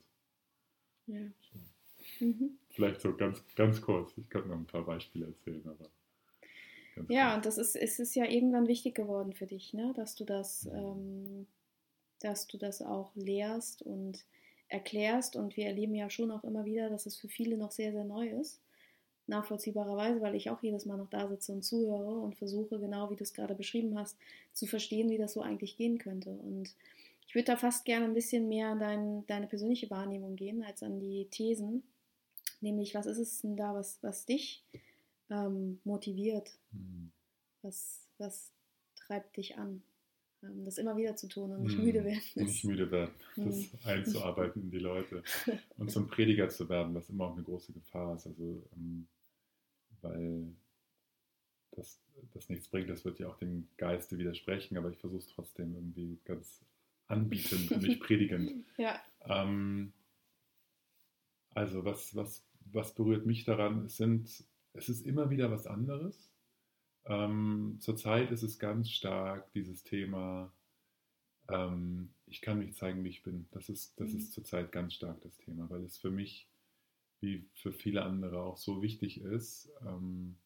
[1.12, 1.20] Ja.
[1.40, 2.24] So.
[2.24, 2.58] Mhm.
[2.70, 4.12] Vielleicht so ganz, ganz kurz.
[4.16, 5.90] Ich könnte noch ein paar Beispiele erzählen, aber.
[7.08, 9.92] Ja, und das ist, es ist ja irgendwann wichtig geworden für dich, ne?
[9.96, 11.46] dass du das, ähm,
[12.18, 14.24] dass du das auch lehrst und
[14.68, 15.34] erklärst.
[15.34, 18.04] Und wir erleben ja schon auch immer wieder, dass es für viele noch sehr, sehr
[18.04, 18.60] neu ist
[19.30, 23.16] nachvollziehbarerweise, weil ich auch jedes Mal noch da sitze und zuhöre und versuche, genau wie
[23.16, 24.18] du es gerade beschrieben hast,
[24.52, 26.30] zu verstehen, wie das so eigentlich gehen könnte.
[26.30, 26.74] Und
[27.30, 30.82] ich würde da fast gerne ein bisschen mehr an dein, deine persönliche Wahrnehmung gehen, als
[30.82, 31.84] an die Thesen.
[32.60, 34.64] Nämlich, was ist es denn da, was, was dich
[35.30, 36.58] ähm, motiviert?
[36.72, 37.12] Mhm.
[37.62, 38.50] Was, was
[38.96, 39.80] treibt dich an?
[40.42, 42.20] Ähm, das immer wieder zu tun und nicht hm, müde werden.
[42.34, 43.44] Und nicht müde werden, hm.
[43.44, 45.22] das einzuarbeiten in die Leute
[45.78, 48.26] und zum Prediger zu werden, was immer auch eine große Gefahr ist.
[48.26, 49.06] Also ähm,
[50.00, 50.52] weil
[51.76, 52.00] das,
[52.34, 52.90] das nichts bringt.
[52.90, 56.64] Das wird ja auch dem Geiste widersprechen, aber ich versuche es trotzdem irgendwie ganz
[57.10, 58.64] anbietend und nicht predigend.
[58.78, 59.00] Ja.
[59.24, 59.92] Ähm,
[61.50, 63.84] also was, was, was berührt mich daran?
[63.84, 66.30] Es, sind, es ist immer wieder was anderes.
[67.04, 70.52] Ähm, zurzeit ist es ganz stark dieses Thema,
[71.48, 73.48] ähm, ich kann mich zeigen, wie ich bin.
[73.50, 74.18] Das ist, das mhm.
[74.18, 76.48] ist zurzeit ganz stark das Thema, weil es für mich
[77.20, 79.70] wie für viele andere auch so wichtig ist.
[79.86, 80.36] Ähm,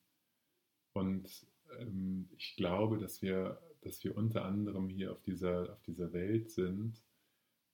[0.92, 1.46] und
[1.78, 6.50] ähm, ich glaube, dass wir, dass wir unter anderem hier auf dieser, auf dieser Welt
[6.50, 7.02] sind,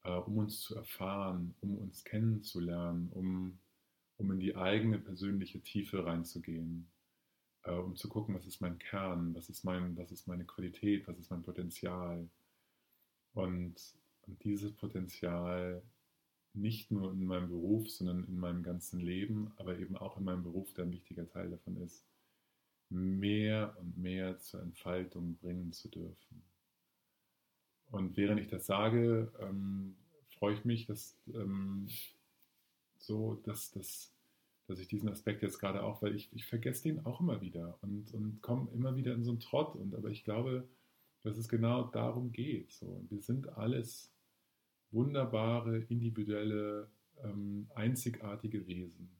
[0.04, 3.58] äh, um uns zu erfahren, um uns kennenzulernen, um,
[4.16, 6.90] um in die eigene persönliche Tiefe reinzugehen,
[7.64, 11.06] äh, um zu gucken, was ist mein Kern, was ist, mein, was ist meine Qualität,
[11.08, 12.28] was ist mein Potenzial.
[13.32, 13.76] Und,
[14.22, 15.82] und dieses Potenzial
[16.52, 20.42] nicht nur in meinem Beruf, sondern in meinem ganzen Leben, aber eben auch in meinem
[20.42, 22.04] Beruf, der ein wichtiger Teil davon ist,
[22.90, 26.42] mehr und mehr zur Entfaltung bringen zu dürfen.
[27.90, 29.96] Und während ich das sage, ähm,
[30.38, 31.88] freue ich mich, dass ähm,
[32.98, 34.14] so, dass, dass,
[34.66, 37.78] dass ich diesen Aspekt jetzt gerade auch, weil ich, ich vergesse den auch immer wieder
[37.82, 39.74] und, und komme immer wieder in so einen Trott.
[39.74, 40.68] Und aber ich glaube,
[41.22, 42.72] dass es genau darum geht.
[42.72, 43.04] So.
[43.08, 44.12] Wir sind alles
[44.90, 46.90] wunderbare, individuelle,
[47.22, 49.10] ähm, einzigartige Wesen.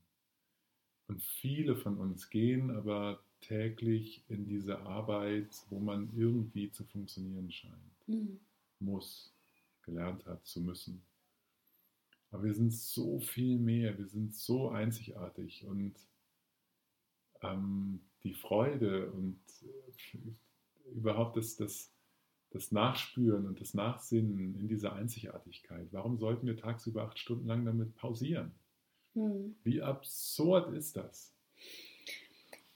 [1.09, 7.50] Und viele von uns gehen aber täglich in diese Arbeit, wo man irgendwie zu funktionieren
[7.50, 8.40] scheint, mhm.
[8.79, 9.35] muss,
[9.83, 11.03] gelernt hat zu müssen.
[12.31, 15.94] Aber wir sind so viel mehr, wir sind so einzigartig und
[17.42, 21.92] ähm, die Freude und äh, überhaupt das, das,
[22.50, 25.88] das Nachspüren und das Nachsinnen in dieser Einzigartigkeit.
[25.92, 28.53] Warum sollten wir tagsüber acht Stunden lang damit pausieren?
[29.14, 29.57] Hm.
[29.64, 31.35] Wie absurd ist das?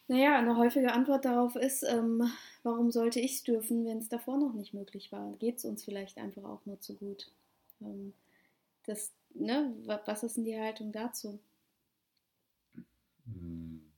[0.07, 2.23] Naja, eine häufige Antwort darauf ist, ähm,
[2.62, 5.35] warum sollte ich es dürfen, wenn es davor noch nicht möglich war?
[5.38, 7.33] Geht es uns vielleicht einfach auch nur zu gut?
[7.81, 8.12] Ähm,
[8.85, 11.40] das, ne, was ist denn die Haltung dazu?
[13.25, 13.90] Hm.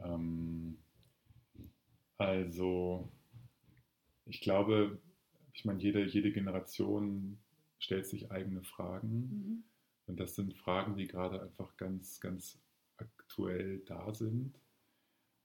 [0.00, 0.78] Ähm,
[2.18, 3.08] also,
[4.26, 5.00] ich glaube,
[5.54, 7.38] ich meine, jede, jede Generation
[7.78, 9.08] stellt sich eigene Fragen.
[9.08, 9.64] Mhm.
[10.06, 12.58] Und das sind Fragen, die gerade einfach ganz, ganz
[13.28, 14.58] aktuell da sind.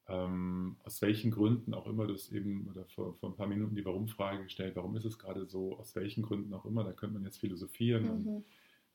[0.07, 3.85] Ähm, aus welchen Gründen auch immer das eben, oder vor, vor ein paar Minuten die
[3.85, 7.23] Warum-Frage gestellt, warum ist es gerade so, aus welchen Gründen auch immer, da könnte man
[7.23, 8.09] jetzt philosophieren mhm.
[8.09, 8.45] und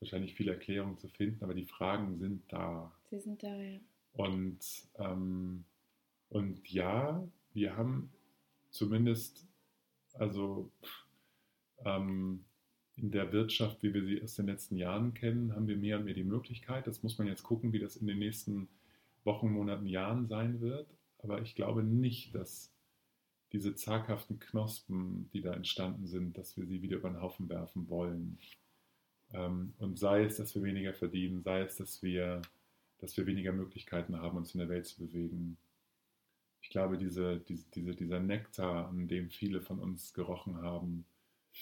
[0.00, 2.92] wahrscheinlich viele Erklärungen zu finden, aber die Fragen sind da.
[3.10, 3.78] Sie sind da, ja.
[4.12, 4.58] Und,
[4.98, 5.64] ähm,
[6.28, 8.12] und ja, wir haben
[8.70, 9.46] zumindest,
[10.12, 10.70] also
[11.84, 12.44] ähm,
[12.96, 16.04] in der Wirtschaft, wie wir sie aus den letzten Jahren kennen, haben wir mehr und
[16.04, 16.86] mehr die Möglichkeit.
[16.86, 18.68] Das muss man jetzt gucken, wie das in den nächsten
[19.24, 20.88] Wochen, Monaten, Jahren sein wird.
[21.18, 22.72] Aber ich glaube nicht, dass
[23.52, 27.88] diese zaghaften Knospen, die da entstanden sind, dass wir sie wieder über den Haufen werfen
[27.88, 28.38] wollen.
[29.32, 32.42] Ähm, und sei es, dass wir weniger verdienen, sei es, dass wir,
[32.98, 35.56] dass wir weniger Möglichkeiten haben, uns in der Welt zu bewegen.
[36.60, 41.06] Ich glaube, diese, diese, dieser Nektar, an dem viele von uns gerochen haben,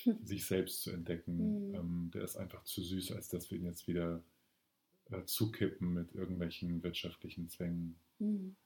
[0.24, 1.68] sich selbst zu entdecken.
[1.68, 1.74] Mhm.
[1.74, 4.22] Ähm, der ist einfach zu süß, als dass wir ihn jetzt wieder
[5.10, 7.98] äh, zukippen mit irgendwelchen wirtschaftlichen Zwängen.
[8.18, 8.56] Mhm.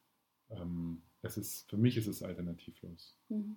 [0.51, 3.17] Ähm, es ist, für mich ist es alternativlos.
[3.29, 3.57] Mhm.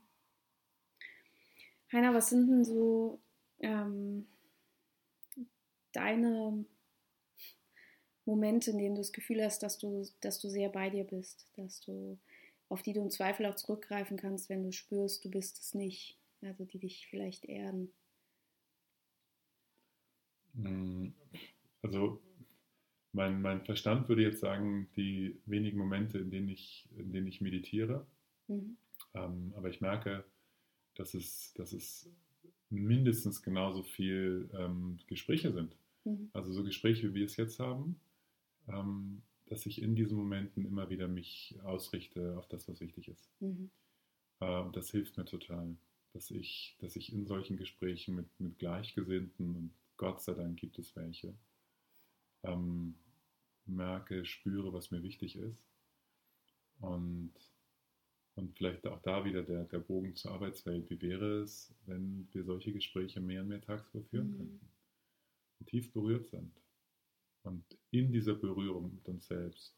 [1.91, 3.21] Heiner, was sind denn so
[3.59, 4.27] ähm,
[5.91, 6.65] deine
[8.25, 11.47] Momente, in denen du das Gefühl hast, dass du, dass du sehr bei dir bist,
[11.55, 12.17] dass du,
[12.69, 16.17] auf die du im Zweifel auch zurückgreifen kannst, wenn du spürst, du bist es nicht?
[16.45, 17.91] also die dich vielleicht erden?
[20.55, 21.13] Hm,
[21.81, 22.21] also
[23.13, 27.41] mein, mein Verstand würde jetzt sagen, die wenigen Momente, in denen ich, in denen ich
[27.41, 28.05] meditiere.
[28.47, 28.77] Mhm.
[29.13, 30.23] Ähm, aber ich merke,
[30.95, 32.09] dass es, dass es
[32.69, 35.77] mindestens genauso viel ähm, Gespräche sind.
[36.03, 36.29] Mhm.
[36.33, 37.99] Also so Gespräche, wie wir es jetzt haben,
[38.67, 43.29] ähm, dass ich in diesen Momenten immer wieder mich ausrichte auf das, was wichtig ist.
[43.39, 43.69] Mhm.
[44.39, 45.75] Äh, das hilft mir total
[46.13, 50.79] dass ich, dass ich in solchen Gesprächen mit, mit Gleichgesinnten, und Gott sei Dank gibt
[50.79, 51.33] es welche,
[52.43, 52.95] ähm,
[53.65, 55.63] merke, spüre, was mir wichtig ist.
[56.79, 57.33] Und,
[58.35, 60.89] und vielleicht auch da wieder der, der Bogen zur Arbeitswelt.
[60.89, 64.37] Wie wäre es, wenn wir solche Gespräche mehr und mehr tagsüber führen mhm.
[64.37, 64.69] könnten?
[65.59, 66.51] Und tief berührt sind.
[67.43, 69.77] Und in dieser Berührung mit uns selbst,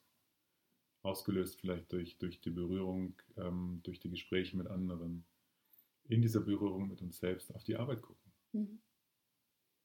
[1.01, 5.25] ausgelöst vielleicht durch, durch die Berührung, ähm, durch die Gespräche mit anderen,
[6.07, 8.31] in dieser Berührung mit uns selbst auf die Arbeit gucken.
[8.53, 8.79] Mhm.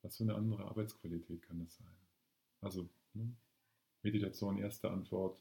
[0.03, 2.00] Was für eine andere Arbeitsqualität kann das sein?
[2.61, 3.35] Also ne?
[4.03, 5.41] Meditation, erste Antwort,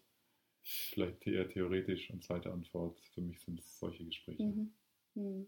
[0.62, 4.44] vielleicht eher theoretisch und zweite Antwort, für mich sind es solche Gespräche.
[4.44, 4.72] Mhm.
[5.16, 5.48] Mhm.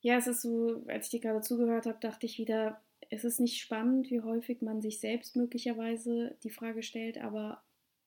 [0.00, 3.40] Ja, es ist so, als ich dir gerade zugehört habe, dachte ich wieder, es ist
[3.40, 7.62] nicht spannend, wie häufig man sich selbst möglicherweise die Frage stellt, aber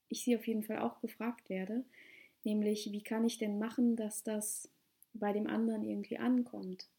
[0.09, 1.85] ich sie auf jeden Fall auch gefragt werde,
[2.43, 4.69] nämlich wie kann ich denn machen, dass das
[5.13, 6.89] bei dem anderen irgendwie ankommt.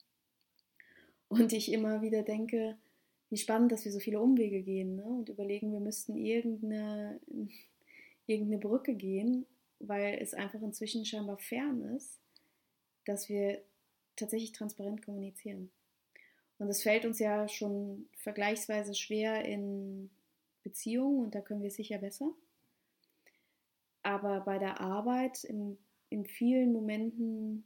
[1.29, 2.79] Und ich immer wieder denke,
[3.31, 5.05] wie spannend, dass wir so viele Umwege gehen ne?
[5.05, 7.21] und überlegen, wir müssten irgendeine,
[8.27, 9.47] irgendeine Brücke gehen,
[9.81, 12.21] weil es einfach inzwischen scheinbar fern ist,
[13.05, 13.63] dass wir
[14.15, 15.71] tatsächlich transparent kommunizieren.
[16.59, 20.11] Und es fällt uns ja schon vergleichsweise schwer in
[20.63, 22.31] Beziehungen und da können wir sicher besser.
[24.03, 25.77] Aber bei der Arbeit in,
[26.09, 27.65] in vielen Momenten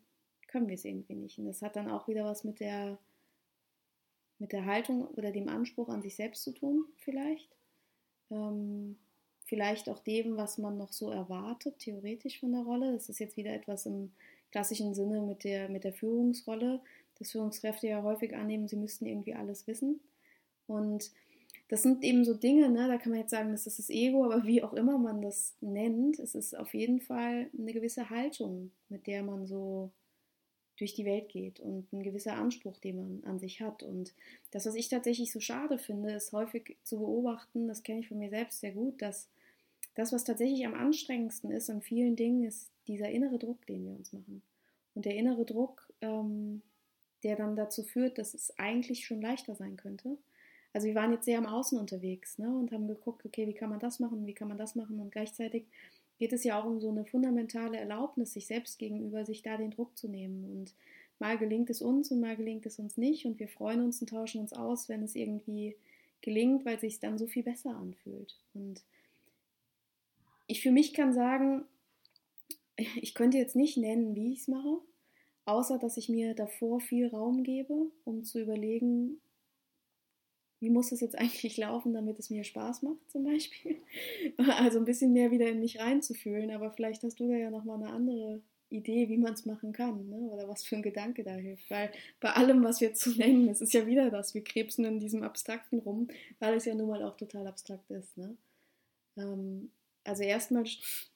[0.49, 1.39] können wir es irgendwie nicht.
[1.39, 2.99] Und das hat dann auch wieder was mit der,
[4.41, 7.49] mit der Haltung oder dem Anspruch an sich selbst zu tun, vielleicht.
[8.31, 8.97] Ähm,
[9.45, 12.93] vielleicht auch dem, was man noch so erwartet, theoretisch von der Rolle.
[12.93, 14.13] Das ist jetzt wieder etwas im
[14.51, 16.81] klassischen Sinne mit der, mit der Führungsrolle,
[17.19, 20.01] dass Führungskräfte ja häufig annehmen, sie müssten irgendwie alles wissen.
[20.67, 21.11] Und
[21.69, 24.25] das sind eben so Dinge, ne, da kann man jetzt sagen, das ist das Ego,
[24.25, 28.71] aber wie auch immer man das nennt, es ist auf jeden Fall eine gewisse Haltung,
[28.89, 29.91] mit der man so
[30.81, 33.83] durch die Welt geht und ein gewisser Anspruch, den man an sich hat.
[33.83, 34.15] Und
[34.51, 38.19] das, was ich tatsächlich so schade finde, ist häufig zu beobachten, das kenne ich von
[38.19, 39.29] mir selbst sehr gut, dass
[39.95, 43.93] das, was tatsächlich am anstrengendsten ist an vielen Dingen, ist dieser innere Druck, den wir
[43.93, 44.43] uns machen.
[44.95, 46.63] Und der innere Druck, ähm,
[47.23, 50.17] der dann dazu führt, dass es eigentlich schon leichter sein könnte.
[50.73, 53.71] Also wir waren jetzt sehr am Außen unterwegs ne, und haben geguckt, okay, wie kann
[53.71, 55.67] man das machen, wie kann man das machen und gleichzeitig
[56.21, 59.71] geht es ja auch um so eine fundamentale Erlaubnis, sich selbst gegenüber, sich da den
[59.71, 60.45] Druck zu nehmen.
[60.45, 60.75] Und
[61.19, 63.25] mal gelingt es uns und mal gelingt es uns nicht.
[63.25, 65.77] Und wir freuen uns und tauschen uns aus, wenn es irgendwie
[66.21, 68.39] gelingt, weil es sich dann so viel besser anfühlt.
[68.53, 68.83] Und
[70.47, 71.65] ich für mich kann sagen,
[72.77, 74.79] ich könnte jetzt nicht nennen, wie ich es mache,
[75.47, 79.23] außer dass ich mir davor viel Raum gebe, um zu überlegen,
[80.61, 83.77] wie muss es jetzt eigentlich laufen, damit es mir Spaß macht, zum Beispiel.
[84.59, 87.83] Also ein bisschen mehr wieder in mich reinzufühlen, aber vielleicht hast du da ja nochmal
[87.83, 90.17] eine andere Idee, wie man es machen kann, ne?
[90.17, 91.69] oder was für ein Gedanke da hilft.
[91.71, 95.01] Weil bei allem, was wir zu nennen, es ist ja wieder das, wir krebsen in
[95.01, 98.17] diesem Abstrakten rum, weil es ja nun mal auch total abstrakt ist.
[98.17, 98.37] Ne?
[99.17, 99.71] Ähm,
[100.05, 100.65] also erstmal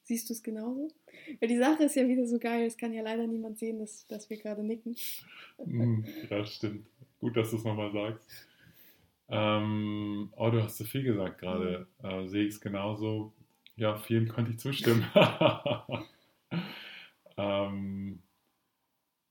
[0.03, 0.89] siehst du es genauso.
[1.41, 4.07] Weil die Sache ist ja wieder so geil, es kann ja leider niemand sehen, dass,
[4.09, 4.97] dass wir gerade nicken.
[5.59, 6.87] Hm, ja, stimmt.
[7.21, 8.29] Gut, dass du es nochmal sagst.
[9.29, 11.87] Ähm, oh, du hast zu viel gesagt gerade.
[12.03, 12.09] Mhm.
[12.09, 13.33] Äh, sehe ich es genauso.
[13.77, 15.05] Ja, vielen konnte ich zustimmen.
[17.37, 18.23] ähm,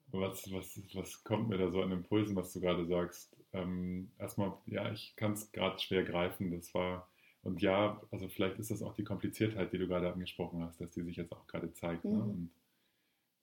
[0.08, 3.36] was, was, was kommt mir da so an Impulsen, was du gerade sagst?
[3.54, 6.52] Ähm, erstmal, ja, ich kann es gerade schwer greifen.
[6.52, 7.10] Das war,
[7.42, 10.92] und ja, also vielleicht ist das auch die Kompliziertheit, die du gerade angesprochen hast, dass
[10.92, 12.06] die sich jetzt auch gerade zeigt.
[12.06, 12.12] Ne?
[12.12, 12.18] Mhm.
[12.18, 12.24] Ne?
[12.24, 12.52] Und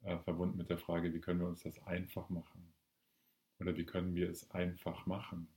[0.03, 2.73] äh, verbunden mit der Frage, wie können wir uns das einfach machen?
[3.59, 5.49] Oder wie können wir es einfach machen?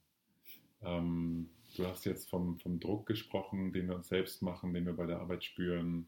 [0.84, 4.94] Ähm, du hast jetzt vom, vom Druck gesprochen, den wir uns selbst machen, den wir
[4.94, 6.08] bei der Arbeit spüren.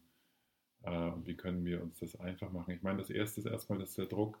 [0.82, 2.74] Äh, wie können wir uns das einfach machen?
[2.74, 4.40] Ich meine, das Erste ist erstmal, dass der Druck,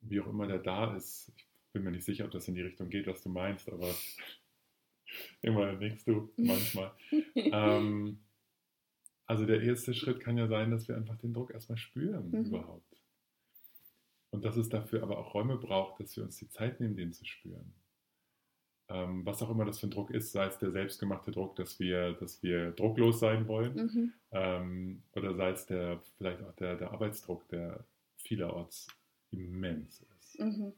[0.00, 2.62] wie auch immer der da ist, ich bin mir nicht sicher, ob das in die
[2.62, 3.94] Richtung geht, was du meinst, aber
[5.42, 6.92] immer denkst du manchmal.
[7.34, 8.20] ähm,
[9.26, 12.46] also der erste Schritt kann ja sein, dass wir einfach den Druck erstmal spüren mhm.
[12.46, 12.84] überhaupt.
[14.30, 17.12] Und dass es dafür aber auch Räume braucht, dass wir uns die Zeit nehmen, den
[17.12, 17.74] zu spüren
[18.90, 21.78] ähm, was auch immer das für ein Druck ist, sei es der selbstgemachte Druck, dass
[21.78, 24.12] wir, dass wir drucklos sein wollen, mhm.
[24.32, 27.84] ähm, oder sei es der, vielleicht auch der, der Arbeitsdruck, der
[28.16, 28.86] vielerorts
[29.30, 30.40] immens ist.
[30.40, 30.72] Mhm.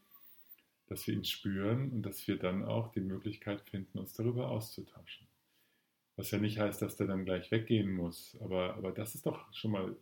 [0.88, 5.28] Dass wir ihn spüren und dass wir dann auch die Möglichkeit finden, uns darüber auszutauschen.
[6.16, 9.52] Was ja nicht heißt, dass der dann gleich weggehen muss, aber, aber das ist doch
[9.54, 9.96] schon mal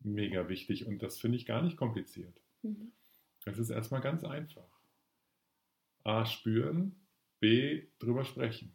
[0.00, 2.34] mega wichtig und das finde ich gar nicht kompliziert.
[2.62, 2.92] Mhm.
[3.44, 4.66] Das ist erstmal ganz einfach.
[6.04, 6.96] A, spüren,
[7.44, 8.72] B, drüber sprechen.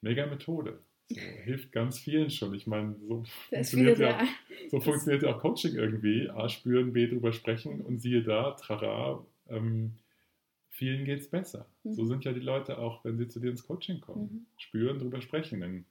[0.00, 0.80] Mega Methode.
[1.08, 2.52] So, hilft ganz vielen schon.
[2.52, 4.26] Ich meine, so funktioniert, ja,
[4.72, 6.28] so funktioniert ja auch Coaching irgendwie.
[6.30, 9.92] A, spüren, B, drüber sprechen und siehe da, trara, ähm,
[10.70, 11.64] vielen geht es besser.
[11.84, 11.92] Mhm.
[11.92, 14.22] So sind ja die Leute auch, wenn sie zu dir ins Coaching kommen.
[14.22, 14.46] Mhm.
[14.56, 15.60] Spüren, drüber sprechen.
[15.60, 15.84] Dann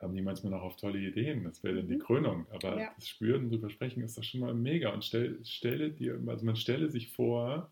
[0.00, 1.44] haben die manchmal noch auf tolle Ideen.
[1.44, 2.00] Das wäre dann die mhm.
[2.00, 2.46] Krönung.
[2.50, 2.92] Aber ja.
[2.94, 4.88] das Spüren, drüber sprechen ist doch schon mal mega.
[4.88, 7.70] Und stell, stelle dir, also man stelle sich vor,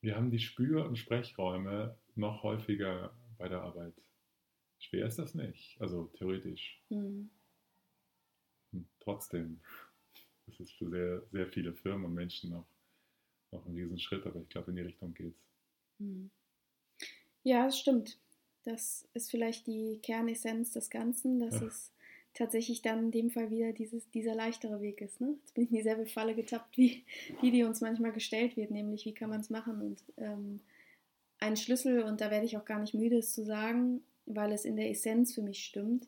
[0.00, 3.94] wir haben die Spür- und Sprechräume noch häufiger bei der Arbeit.
[4.78, 6.82] Schwer ist das nicht, also theoretisch.
[6.88, 7.30] Mhm.
[9.00, 9.60] trotzdem
[10.46, 12.66] ist es für sehr, sehr viele Firmen und Menschen noch,
[13.50, 15.40] noch ein Riesenschritt, aber ich glaube, in die Richtung geht's.
[15.98, 16.30] Mhm.
[17.42, 18.18] Ja, das stimmt.
[18.64, 21.66] Das ist vielleicht die Kernessenz des Ganzen, dass ja.
[21.66, 21.92] es
[22.34, 25.20] tatsächlich dann in dem Fall wieder dieses, dieser leichtere Weg ist.
[25.20, 25.34] Ne?
[25.40, 27.04] Jetzt bin ich in dieselbe Falle getappt, wie
[27.42, 29.80] die, die uns manchmal gestellt wird, nämlich wie kann man es machen.
[29.80, 30.60] Und ähm,
[31.38, 34.64] ein Schlüssel, und da werde ich auch gar nicht müde, es zu sagen, weil es
[34.64, 36.06] in der Essenz für mich stimmt,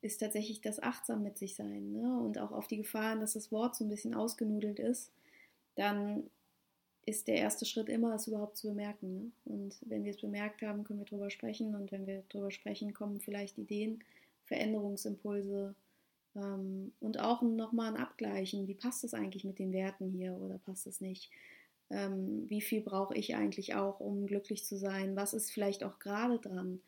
[0.00, 1.92] ist tatsächlich das achtsam mit sich sein.
[1.92, 2.18] Ne?
[2.18, 5.10] Und auch auf die Gefahren, dass das Wort so ein bisschen ausgenudelt ist,
[5.76, 6.24] dann
[7.06, 9.18] ist der erste Schritt immer, es überhaupt zu bemerken.
[9.18, 9.30] Ne?
[9.44, 11.74] Und wenn wir es bemerkt haben, können wir drüber sprechen.
[11.74, 14.04] Und wenn wir drüber sprechen, kommen vielleicht Ideen
[14.44, 15.74] Veränderungsimpulse
[16.36, 20.58] ähm, und auch nochmal ein Abgleichen, wie passt es eigentlich mit den Werten hier oder
[20.58, 21.30] passt es nicht?
[21.90, 25.16] Ähm, wie viel brauche ich eigentlich auch, um glücklich zu sein?
[25.16, 26.80] Was ist vielleicht auch gerade dran?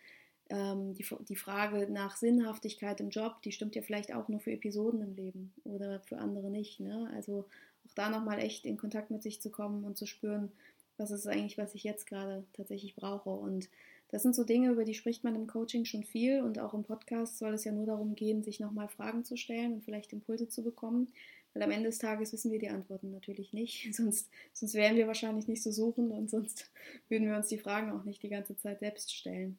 [0.48, 4.52] Ähm, die, die Frage nach Sinnhaftigkeit im Job, die stimmt ja vielleicht auch nur für
[4.52, 6.80] Episoden im Leben oder für andere nicht.
[6.80, 7.10] Ne?
[7.14, 7.46] Also
[7.86, 10.52] auch da nochmal echt in Kontakt mit sich zu kommen und zu spüren,
[10.96, 13.30] was ist eigentlich, was ich jetzt gerade tatsächlich brauche.
[13.30, 13.68] Und
[14.08, 16.84] das sind so Dinge, über die spricht man im Coaching schon viel und auch im
[16.84, 20.48] Podcast soll es ja nur darum gehen, sich nochmal Fragen zu stellen und vielleicht Impulse
[20.48, 21.08] zu bekommen,
[21.52, 25.06] weil am Ende des Tages wissen wir die Antworten natürlich nicht, sonst, sonst wären wir
[25.06, 26.70] wahrscheinlich nicht so suchen und sonst
[27.08, 29.58] würden wir uns die Fragen auch nicht die ganze Zeit selbst stellen.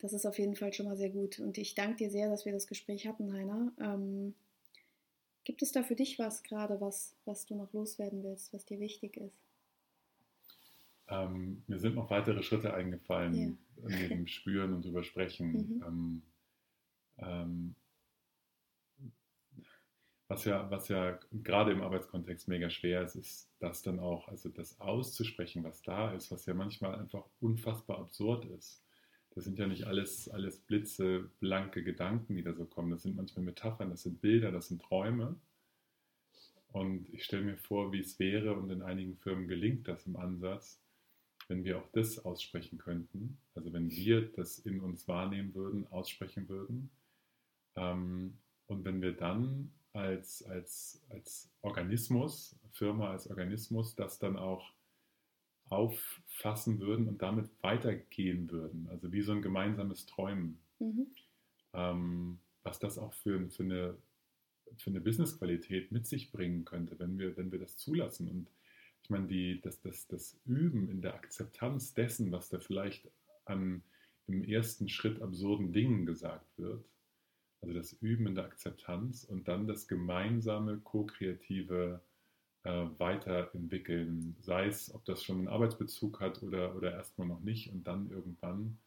[0.00, 1.38] das ist auf jeden Fall schon mal sehr gut.
[1.38, 3.72] Und ich danke dir sehr, dass wir das Gespräch hatten, Heiner.
[3.80, 4.34] Ähm,
[5.44, 8.80] gibt es da für dich was gerade, was, was du noch loswerden willst, was dir
[8.80, 9.53] wichtig ist?
[11.08, 13.88] Ähm, mir sind noch weitere Schritte eingefallen, ja.
[13.88, 15.52] neben Spüren und Übersprechen.
[15.52, 15.84] Mhm.
[15.86, 16.22] Ähm,
[17.18, 17.74] ähm,
[20.28, 24.48] was ja, was ja gerade im Arbeitskontext mega schwer ist, ist das dann auch, also
[24.48, 28.82] das auszusprechen, was da ist, was ja manchmal einfach unfassbar absurd ist.
[29.34, 32.90] Das sind ja nicht alles, alles blitze, blanke Gedanken, die da so kommen.
[32.90, 35.36] Das sind manchmal Metaphern, das sind Bilder, das sind Träume.
[36.68, 40.16] Und ich stelle mir vor, wie es wäre, und in einigen Firmen gelingt das im
[40.16, 40.80] Ansatz,
[41.48, 43.38] wenn wir auch das aussprechen könnten.
[43.54, 46.90] Also wenn wir das in uns wahrnehmen würden, aussprechen würden.
[47.76, 54.72] Ähm, und wenn wir dann als, als, als Organismus, Firma als Organismus, das dann auch
[55.68, 58.88] auffassen würden und damit weitergehen würden.
[58.88, 60.60] Also wie so ein gemeinsames Träumen.
[60.78, 61.06] Mhm.
[61.72, 63.96] Ähm, was das auch für, für eine,
[64.76, 68.28] für eine Businessqualität mit sich bringen könnte, wenn wir, wenn wir das zulassen.
[68.28, 68.50] Und
[69.04, 73.10] ich meine, die, das, das, das Üben in der Akzeptanz dessen, was da vielleicht
[73.44, 73.82] an
[74.26, 76.82] im ersten Schritt absurden Dingen gesagt wird,
[77.60, 82.00] also das Üben in der Akzeptanz und dann das gemeinsame, ko-kreative
[82.62, 87.70] äh, Weiterentwickeln, sei es, ob das schon einen Arbeitsbezug hat oder, oder erstmal noch nicht
[87.70, 88.78] und dann irgendwann,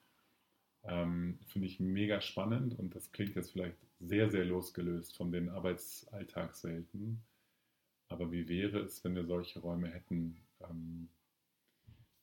[0.86, 5.50] ähm, finde ich mega spannend und das klingt jetzt vielleicht sehr, sehr losgelöst von den
[5.50, 7.22] Arbeitsalltagswelten.
[8.10, 10.38] Aber wie wäre es, wenn wir solche Räume hätten?
[10.62, 11.10] Ähm,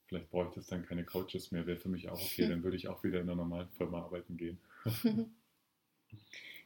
[0.06, 2.88] vielleicht bräuchte es dann keine Coaches mehr, wäre für mich auch okay, dann würde ich
[2.88, 4.58] auch wieder in einer normalen Firma arbeiten gehen.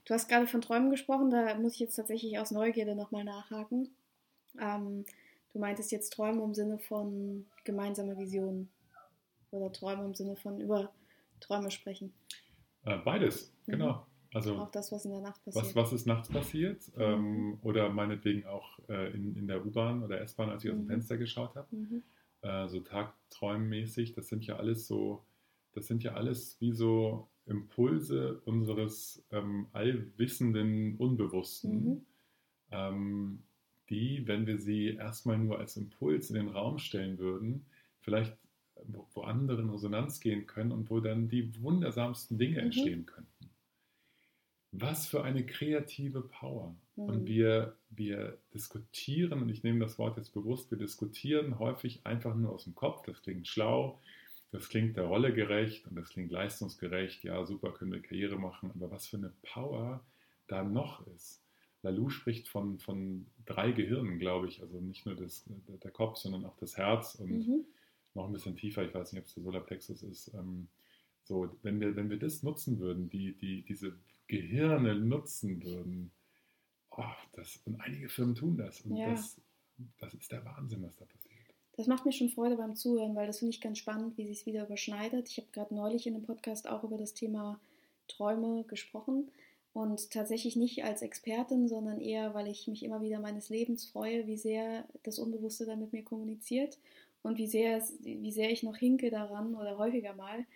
[0.05, 3.91] Du hast gerade von Träumen gesprochen, da muss ich jetzt tatsächlich aus Neugierde nochmal nachhaken.
[4.59, 5.05] Ähm,
[5.53, 8.71] du meintest jetzt Träume im Sinne von gemeinsame Visionen
[9.51, 10.91] oder Träume im Sinne von über
[11.41, 12.15] Träume sprechen.
[12.87, 14.01] Äh, beides, mhm.
[14.35, 15.65] Also auch das, was in der Nacht passiert.
[15.65, 16.83] Was, was ist nachts passiert?
[16.97, 17.03] Mhm.
[17.03, 20.77] Ähm, oder meinetwegen auch äh, in, in der U-Bahn oder S-Bahn, als ich mhm.
[20.77, 20.91] aus dem mhm.
[20.91, 21.75] Fenster geschaut habe.
[21.75, 22.03] Mhm.
[22.43, 25.25] Äh, so tagträummäßig, das sind ja alles so,
[25.73, 32.07] das sind ja alles wie so Impulse unseres ähm, allwissenden Unbewussten, mhm.
[32.71, 33.43] ähm,
[33.89, 37.65] die, wenn wir sie erstmal nur als Impuls in den Raum stellen würden,
[38.01, 38.37] vielleicht
[38.87, 42.67] wo, wo andere in Resonanz gehen können und wo dann die wundersamsten Dinge mhm.
[42.67, 43.38] entstehen könnten.
[44.73, 46.75] Was für eine kreative Power.
[46.97, 47.05] Mhm.
[47.05, 52.35] Und wir, wir diskutieren, und ich nehme das Wort jetzt bewusst, wir diskutieren häufig einfach
[52.35, 54.01] nur aus dem Kopf, das klingt schlau,
[54.51, 58.71] das klingt der Rolle gerecht und das klingt leistungsgerecht, ja, super, können wir Karriere machen,
[58.75, 60.03] aber was für eine Power
[60.47, 61.43] da noch ist.
[61.83, 66.45] Lalou spricht von, von drei Gehirnen, glaube ich, also nicht nur das, der Kopf, sondern
[66.45, 67.65] auch das Herz und mhm.
[68.15, 70.35] noch ein bisschen tiefer, ich weiß nicht, ob es der Solarplexus ist.
[70.35, 70.69] Ähm,
[71.29, 76.11] so, wenn wir, wenn wir das nutzen würden, die, die diese Gehirne nutzen würden,
[76.91, 78.81] oh, das, und einige Firmen tun das.
[78.81, 79.11] Und ja.
[79.11, 79.41] das,
[79.99, 81.29] das ist der Wahnsinn, was da passiert
[81.79, 84.41] das macht mir schon Freude beim Zuhören, weil das finde ich ganz spannend, wie sich
[84.41, 85.29] es wieder überschneidet.
[85.29, 87.61] Ich habe gerade neulich in einem Podcast auch über das Thema
[88.09, 89.31] Träume gesprochen
[89.75, 94.27] und tatsächlich nicht als Expertin, sondern eher, weil ich mich immer wieder meines Lebens freue,
[94.27, 96.79] wie sehr das Unbewusste dann mit mir kommuniziert
[97.23, 100.47] und wie sehr, wie sehr ich noch hinke daran oder häufiger mal,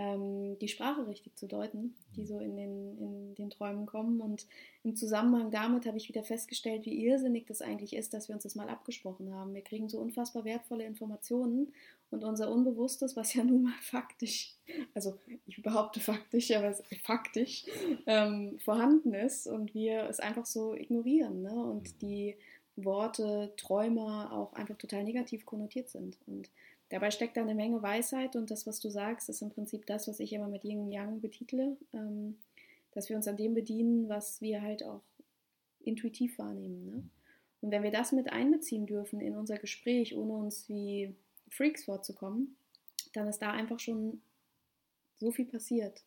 [0.00, 4.22] ähm, die Sprache richtig zu deuten, die so in den, in den Träumen kommen.
[4.22, 4.46] Und
[4.82, 8.44] im Zusammenhang damit habe ich wieder festgestellt, wie irrsinnig das eigentlich ist, dass wir uns
[8.44, 9.52] das mal abgesprochen haben.
[9.52, 11.74] Wir kriegen so unfassbar wertvolle Informationen
[12.10, 14.54] und unser Unbewusstes, was ja nun mal faktisch,
[14.94, 17.66] also ich behaupte faktisch, aber faktisch
[18.06, 21.52] ähm, vorhanden ist und wir es einfach so ignorieren ne?
[21.52, 22.36] und die
[22.76, 26.16] Worte Träume auch einfach total negativ konnotiert sind.
[26.26, 26.48] Und
[26.90, 30.08] Dabei steckt da eine Menge Weisheit und das, was du sagst, ist im Prinzip das,
[30.08, 32.36] was ich immer mit Yin und Yang betitle, ähm,
[32.92, 35.02] dass wir uns an dem bedienen, was wir halt auch
[35.80, 36.86] intuitiv wahrnehmen.
[36.86, 37.02] Ne?
[37.60, 41.14] Und wenn wir das mit einbeziehen dürfen in unser Gespräch, ohne uns wie
[41.48, 42.56] Freaks vorzukommen,
[43.12, 44.20] dann ist da einfach schon
[45.18, 46.02] so viel passiert.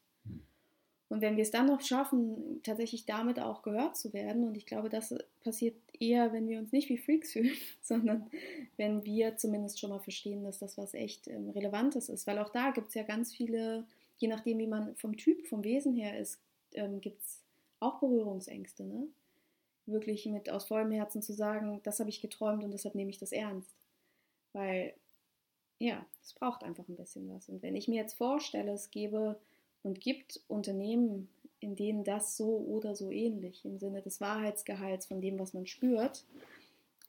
[1.14, 4.66] Und wenn wir es dann noch schaffen, tatsächlich damit auch gehört zu werden, und ich
[4.66, 8.32] glaube, das passiert eher, wenn wir uns nicht wie Freaks fühlen, sondern
[8.78, 12.26] wenn wir zumindest schon mal verstehen, dass das was echt ähm, Relevantes ist.
[12.26, 13.86] Weil auch da gibt es ja ganz viele,
[14.18, 16.39] je nachdem, wie man vom Typ, vom Wesen her ist,
[16.72, 17.43] ähm, gibt es
[17.80, 18.84] auch Berührungsängste.
[18.84, 19.05] Ne?
[19.86, 23.20] Wirklich mit aus vollem Herzen zu sagen, das habe ich geträumt und deshalb nehme ich
[23.20, 23.70] das ernst.
[24.51, 24.95] Weil,
[25.78, 27.49] ja, es braucht einfach ein bisschen was.
[27.49, 29.39] Und wenn ich mir jetzt vorstelle, es gäbe
[29.84, 31.29] und gibt Unternehmen,
[31.59, 35.65] in denen das so oder so ähnlich im Sinne des Wahrheitsgehalts von dem, was man
[35.65, 36.25] spürt,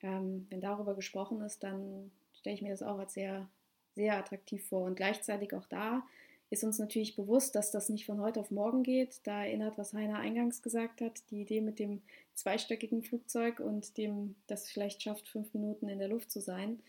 [0.02, 3.48] ähm, wenn darüber gesprochen ist, dann stelle ich mir das auch als sehr,
[3.94, 4.82] sehr attraktiv vor.
[4.82, 6.02] Und gleichzeitig auch da
[6.50, 9.20] ist uns natürlich bewusst, dass das nicht von heute auf morgen geht.
[9.24, 12.02] Da erinnert, was Heiner eingangs gesagt hat, die Idee mit dem
[12.34, 16.80] zweistöckigen Flugzeug und dem, das vielleicht schafft, fünf Minuten in der Luft zu sein.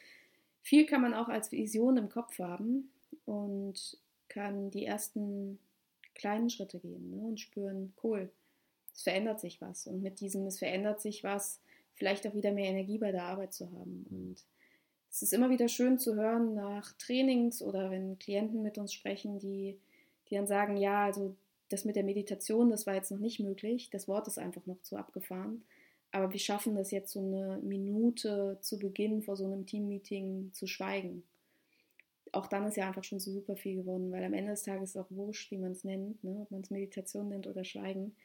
[0.61, 2.91] Viel kann man auch als Vision im Kopf haben
[3.25, 5.57] und kann die ersten
[6.15, 8.31] kleinen Schritte gehen ne, und spüren, cool,
[8.93, 9.87] es verändert sich was.
[9.87, 11.59] Und mit diesem, es verändert sich was,
[11.93, 14.05] vielleicht auch wieder mehr Energie bei der Arbeit zu haben.
[14.09, 14.43] Und
[15.11, 19.39] es ist immer wieder schön zu hören nach Trainings oder wenn Klienten mit uns sprechen,
[19.39, 19.77] die,
[20.29, 21.35] die dann sagen, ja, also
[21.69, 24.81] das mit der Meditation, das war jetzt noch nicht möglich, das Wort ist einfach noch
[24.81, 25.63] zu abgefahren.
[26.11, 30.67] Aber wir schaffen das jetzt so eine Minute zu Beginn vor so einem Teammeeting zu
[30.67, 31.23] schweigen.
[32.35, 34.91] Auch dann ist ja einfach schon so super viel gewonnen, weil am Ende des Tages
[34.91, 36.39] ist auch wurscht, wie man es nennt, ne?
[36.41, 38.15] ob man es Meditation nennt oder Schweigen.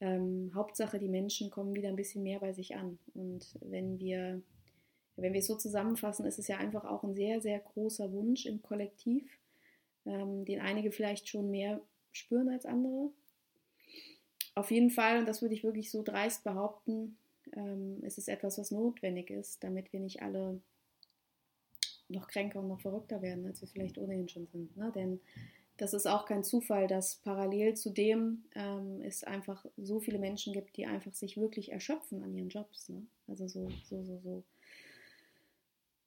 [0.00, 2.98] Ähm, Hauptsache, die Menschen kommen wieder ein bisschen mehr bei sich an.
[3.14, 4.42] Und wenn wir
[5.20, 8.46] wenn wir es so zusammenfassen, ist es ja einfach auch ein sehr, sehr großer Wunsch
[8.46, 9.30] im Kollektiv,
[10.06, 11.80] ähm, den einige vielleicht schon mehr
[12.12, 13.10] spüren als andere.
[14.54, 17.18] Auf jeden Fall, und das würde ich wirklich so dreist behaupten,
[17.52, 20.60] ähm, ist es etwas, was notwendig ist, damit wir nicht alle
[22.10, 24.76] noch kränker und noch verrückter werden, als wir vielleicht ohnehin schon sind.
[24.76, 24.92] Ne?
[24.94, 25.20] Denn
[25.76, 30.52] das ist auch kein Zufall, dass parallel zu dem ähm, es einfach so viele Menschen
[30.52, 32.88] gibt, die einfach sich wirklich erschöpfen an ihren Jobs.
[32.90, 33.06] Ne?
[33.26, 34.44] Also so, so, so, so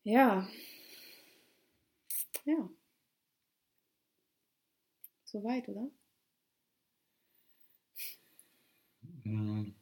[0.03, 0.47] ja.
[2.45, 2.69] Ja.
[5.25, 5.89] Soweit, oder?
[9.23, 9.73] Hm.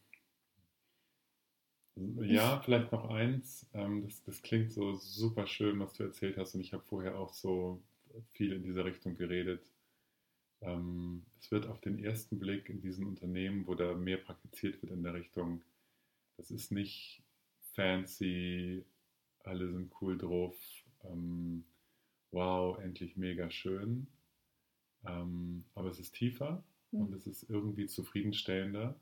[1.95, 3.67] Ja, vielleicht noch eins.
[3.73, 6.55] Ähm, das, das klingt so super schön, was du erzählt hast.
[6.55, 7.81] Und ich habe vorher auch so
[8.31, 9.71] viel in dieser Richtung geredet.
[10.61, 14.91] Ähm, es wird auf den ersten Blick in diesen Unternehmen, wo da mehr praktiziert wird
[14.91, 15.63] in der Richtung,
[16.37, 17.23] das ist nicht
[17.73, 18.85] fancy
[19.43, 20.55] alle sind cool drauf.
[21.03, 21.63] Ähm,
[22.31, 24.07] wow, endlich mega schön.
[25.03, 27.01] Aber es ist tiefer mhm.
[27.01, 28.99] und es ist irgendwie zufriedenstellender.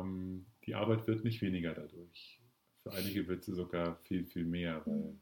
[0.00, 2.40] Ähm, die Arbeit wird nicht weniger dadurch.
[2.82, 5.16] Für einige wird sie sogar viel, viel mehr, weil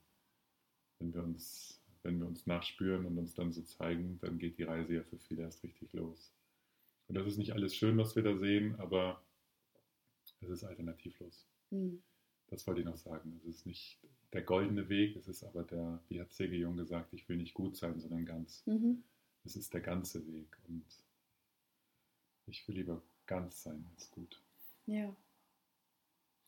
[0.99, 4.65] wenn wir uns, wenn wir uns nachspüren und uns dann so zeigen, dann geht die
[4.65, 6.33] Reise ja für viele erst richtig los.
[7.09, 9.23] Und das ist nicht alles schön, was wir da sehen, aber
[10.41, 11.47] es ist alternativlos.
[11.71, 12.03] Mhm.
[12.49, 13.35] Das wollte ich noch sagen.
[13.37, 13.99] Es ist nicht
[14.33, 16.57] der goldene Weg, es ist aber der, wie hat C.G.
[16.57, 18.67] Jung gesagt, ich will nicht gut sein, sondern ganz.
[18.67, 19.03] Mhm.
[19.45, 20.85] Es ist der ganze Weg und
[22.47, 24.44] ich will lieber ganz sein als gut.
[24.87, 25.15] Ja.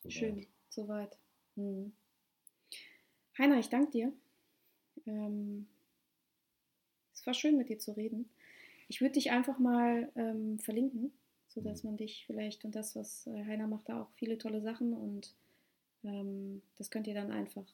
[0.03, 1.17] So Schön, soweit.
[1.55, 1.91] Mhm.
[3.37, 4.13] Heiner, ich danke dir.
[5.05, 5.67] Ähm,
[7.13, 8.29] es war schön, mit dir zu reden.
[8.87, 11.11] Ich würde dich einfach mal ähm, verlinken,
[11.47, 11.91] sodass mhm.
[11.91, 15.33] man dich vielleicht und das, was äh, Heiner macht, da auch viele tolle Sachen und
[16.03, 17.65] ähm, das könnt ihr dann einfach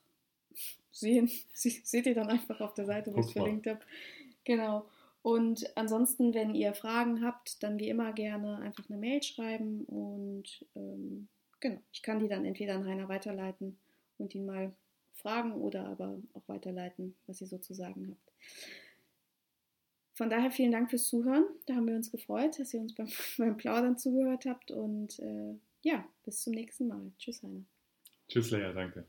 [0.92, 1.30] sehen.
[1.54, 3.82] Seht ihr dann einfach auf der Seite, wo ich es verlinkt habe.
[4.44, 4.86] Genau.
[5.24, 10.66] Und ansonsten, wenn ihr Fragen habt, dann wie immer gerne einfach eine Mail schreiben und
[10.76, 11.30] ähm,
[11.62, 13.80] genau, ich kann die dann entweder an Heiner weiterleiten
[14.18, 14.76] und ihn mal
[15.14, 18.34] fragen oder aber auch weiterleiten, was ihr so zu sagen habt.
[20.14, 21.46] Von daher vielen Dank fürs Zuhören.
[21.68, 23.08] Da haben wir uns gefreut, dass ihr uns beim,
[23.38, 27.14] beim Plaudern zugehört habt und äh, ja, bis zum nächsten Mal.
[27.18, 27.64] Tschüss, Heiner.
[28.28, 29.08] Tschüss, Lea, danke.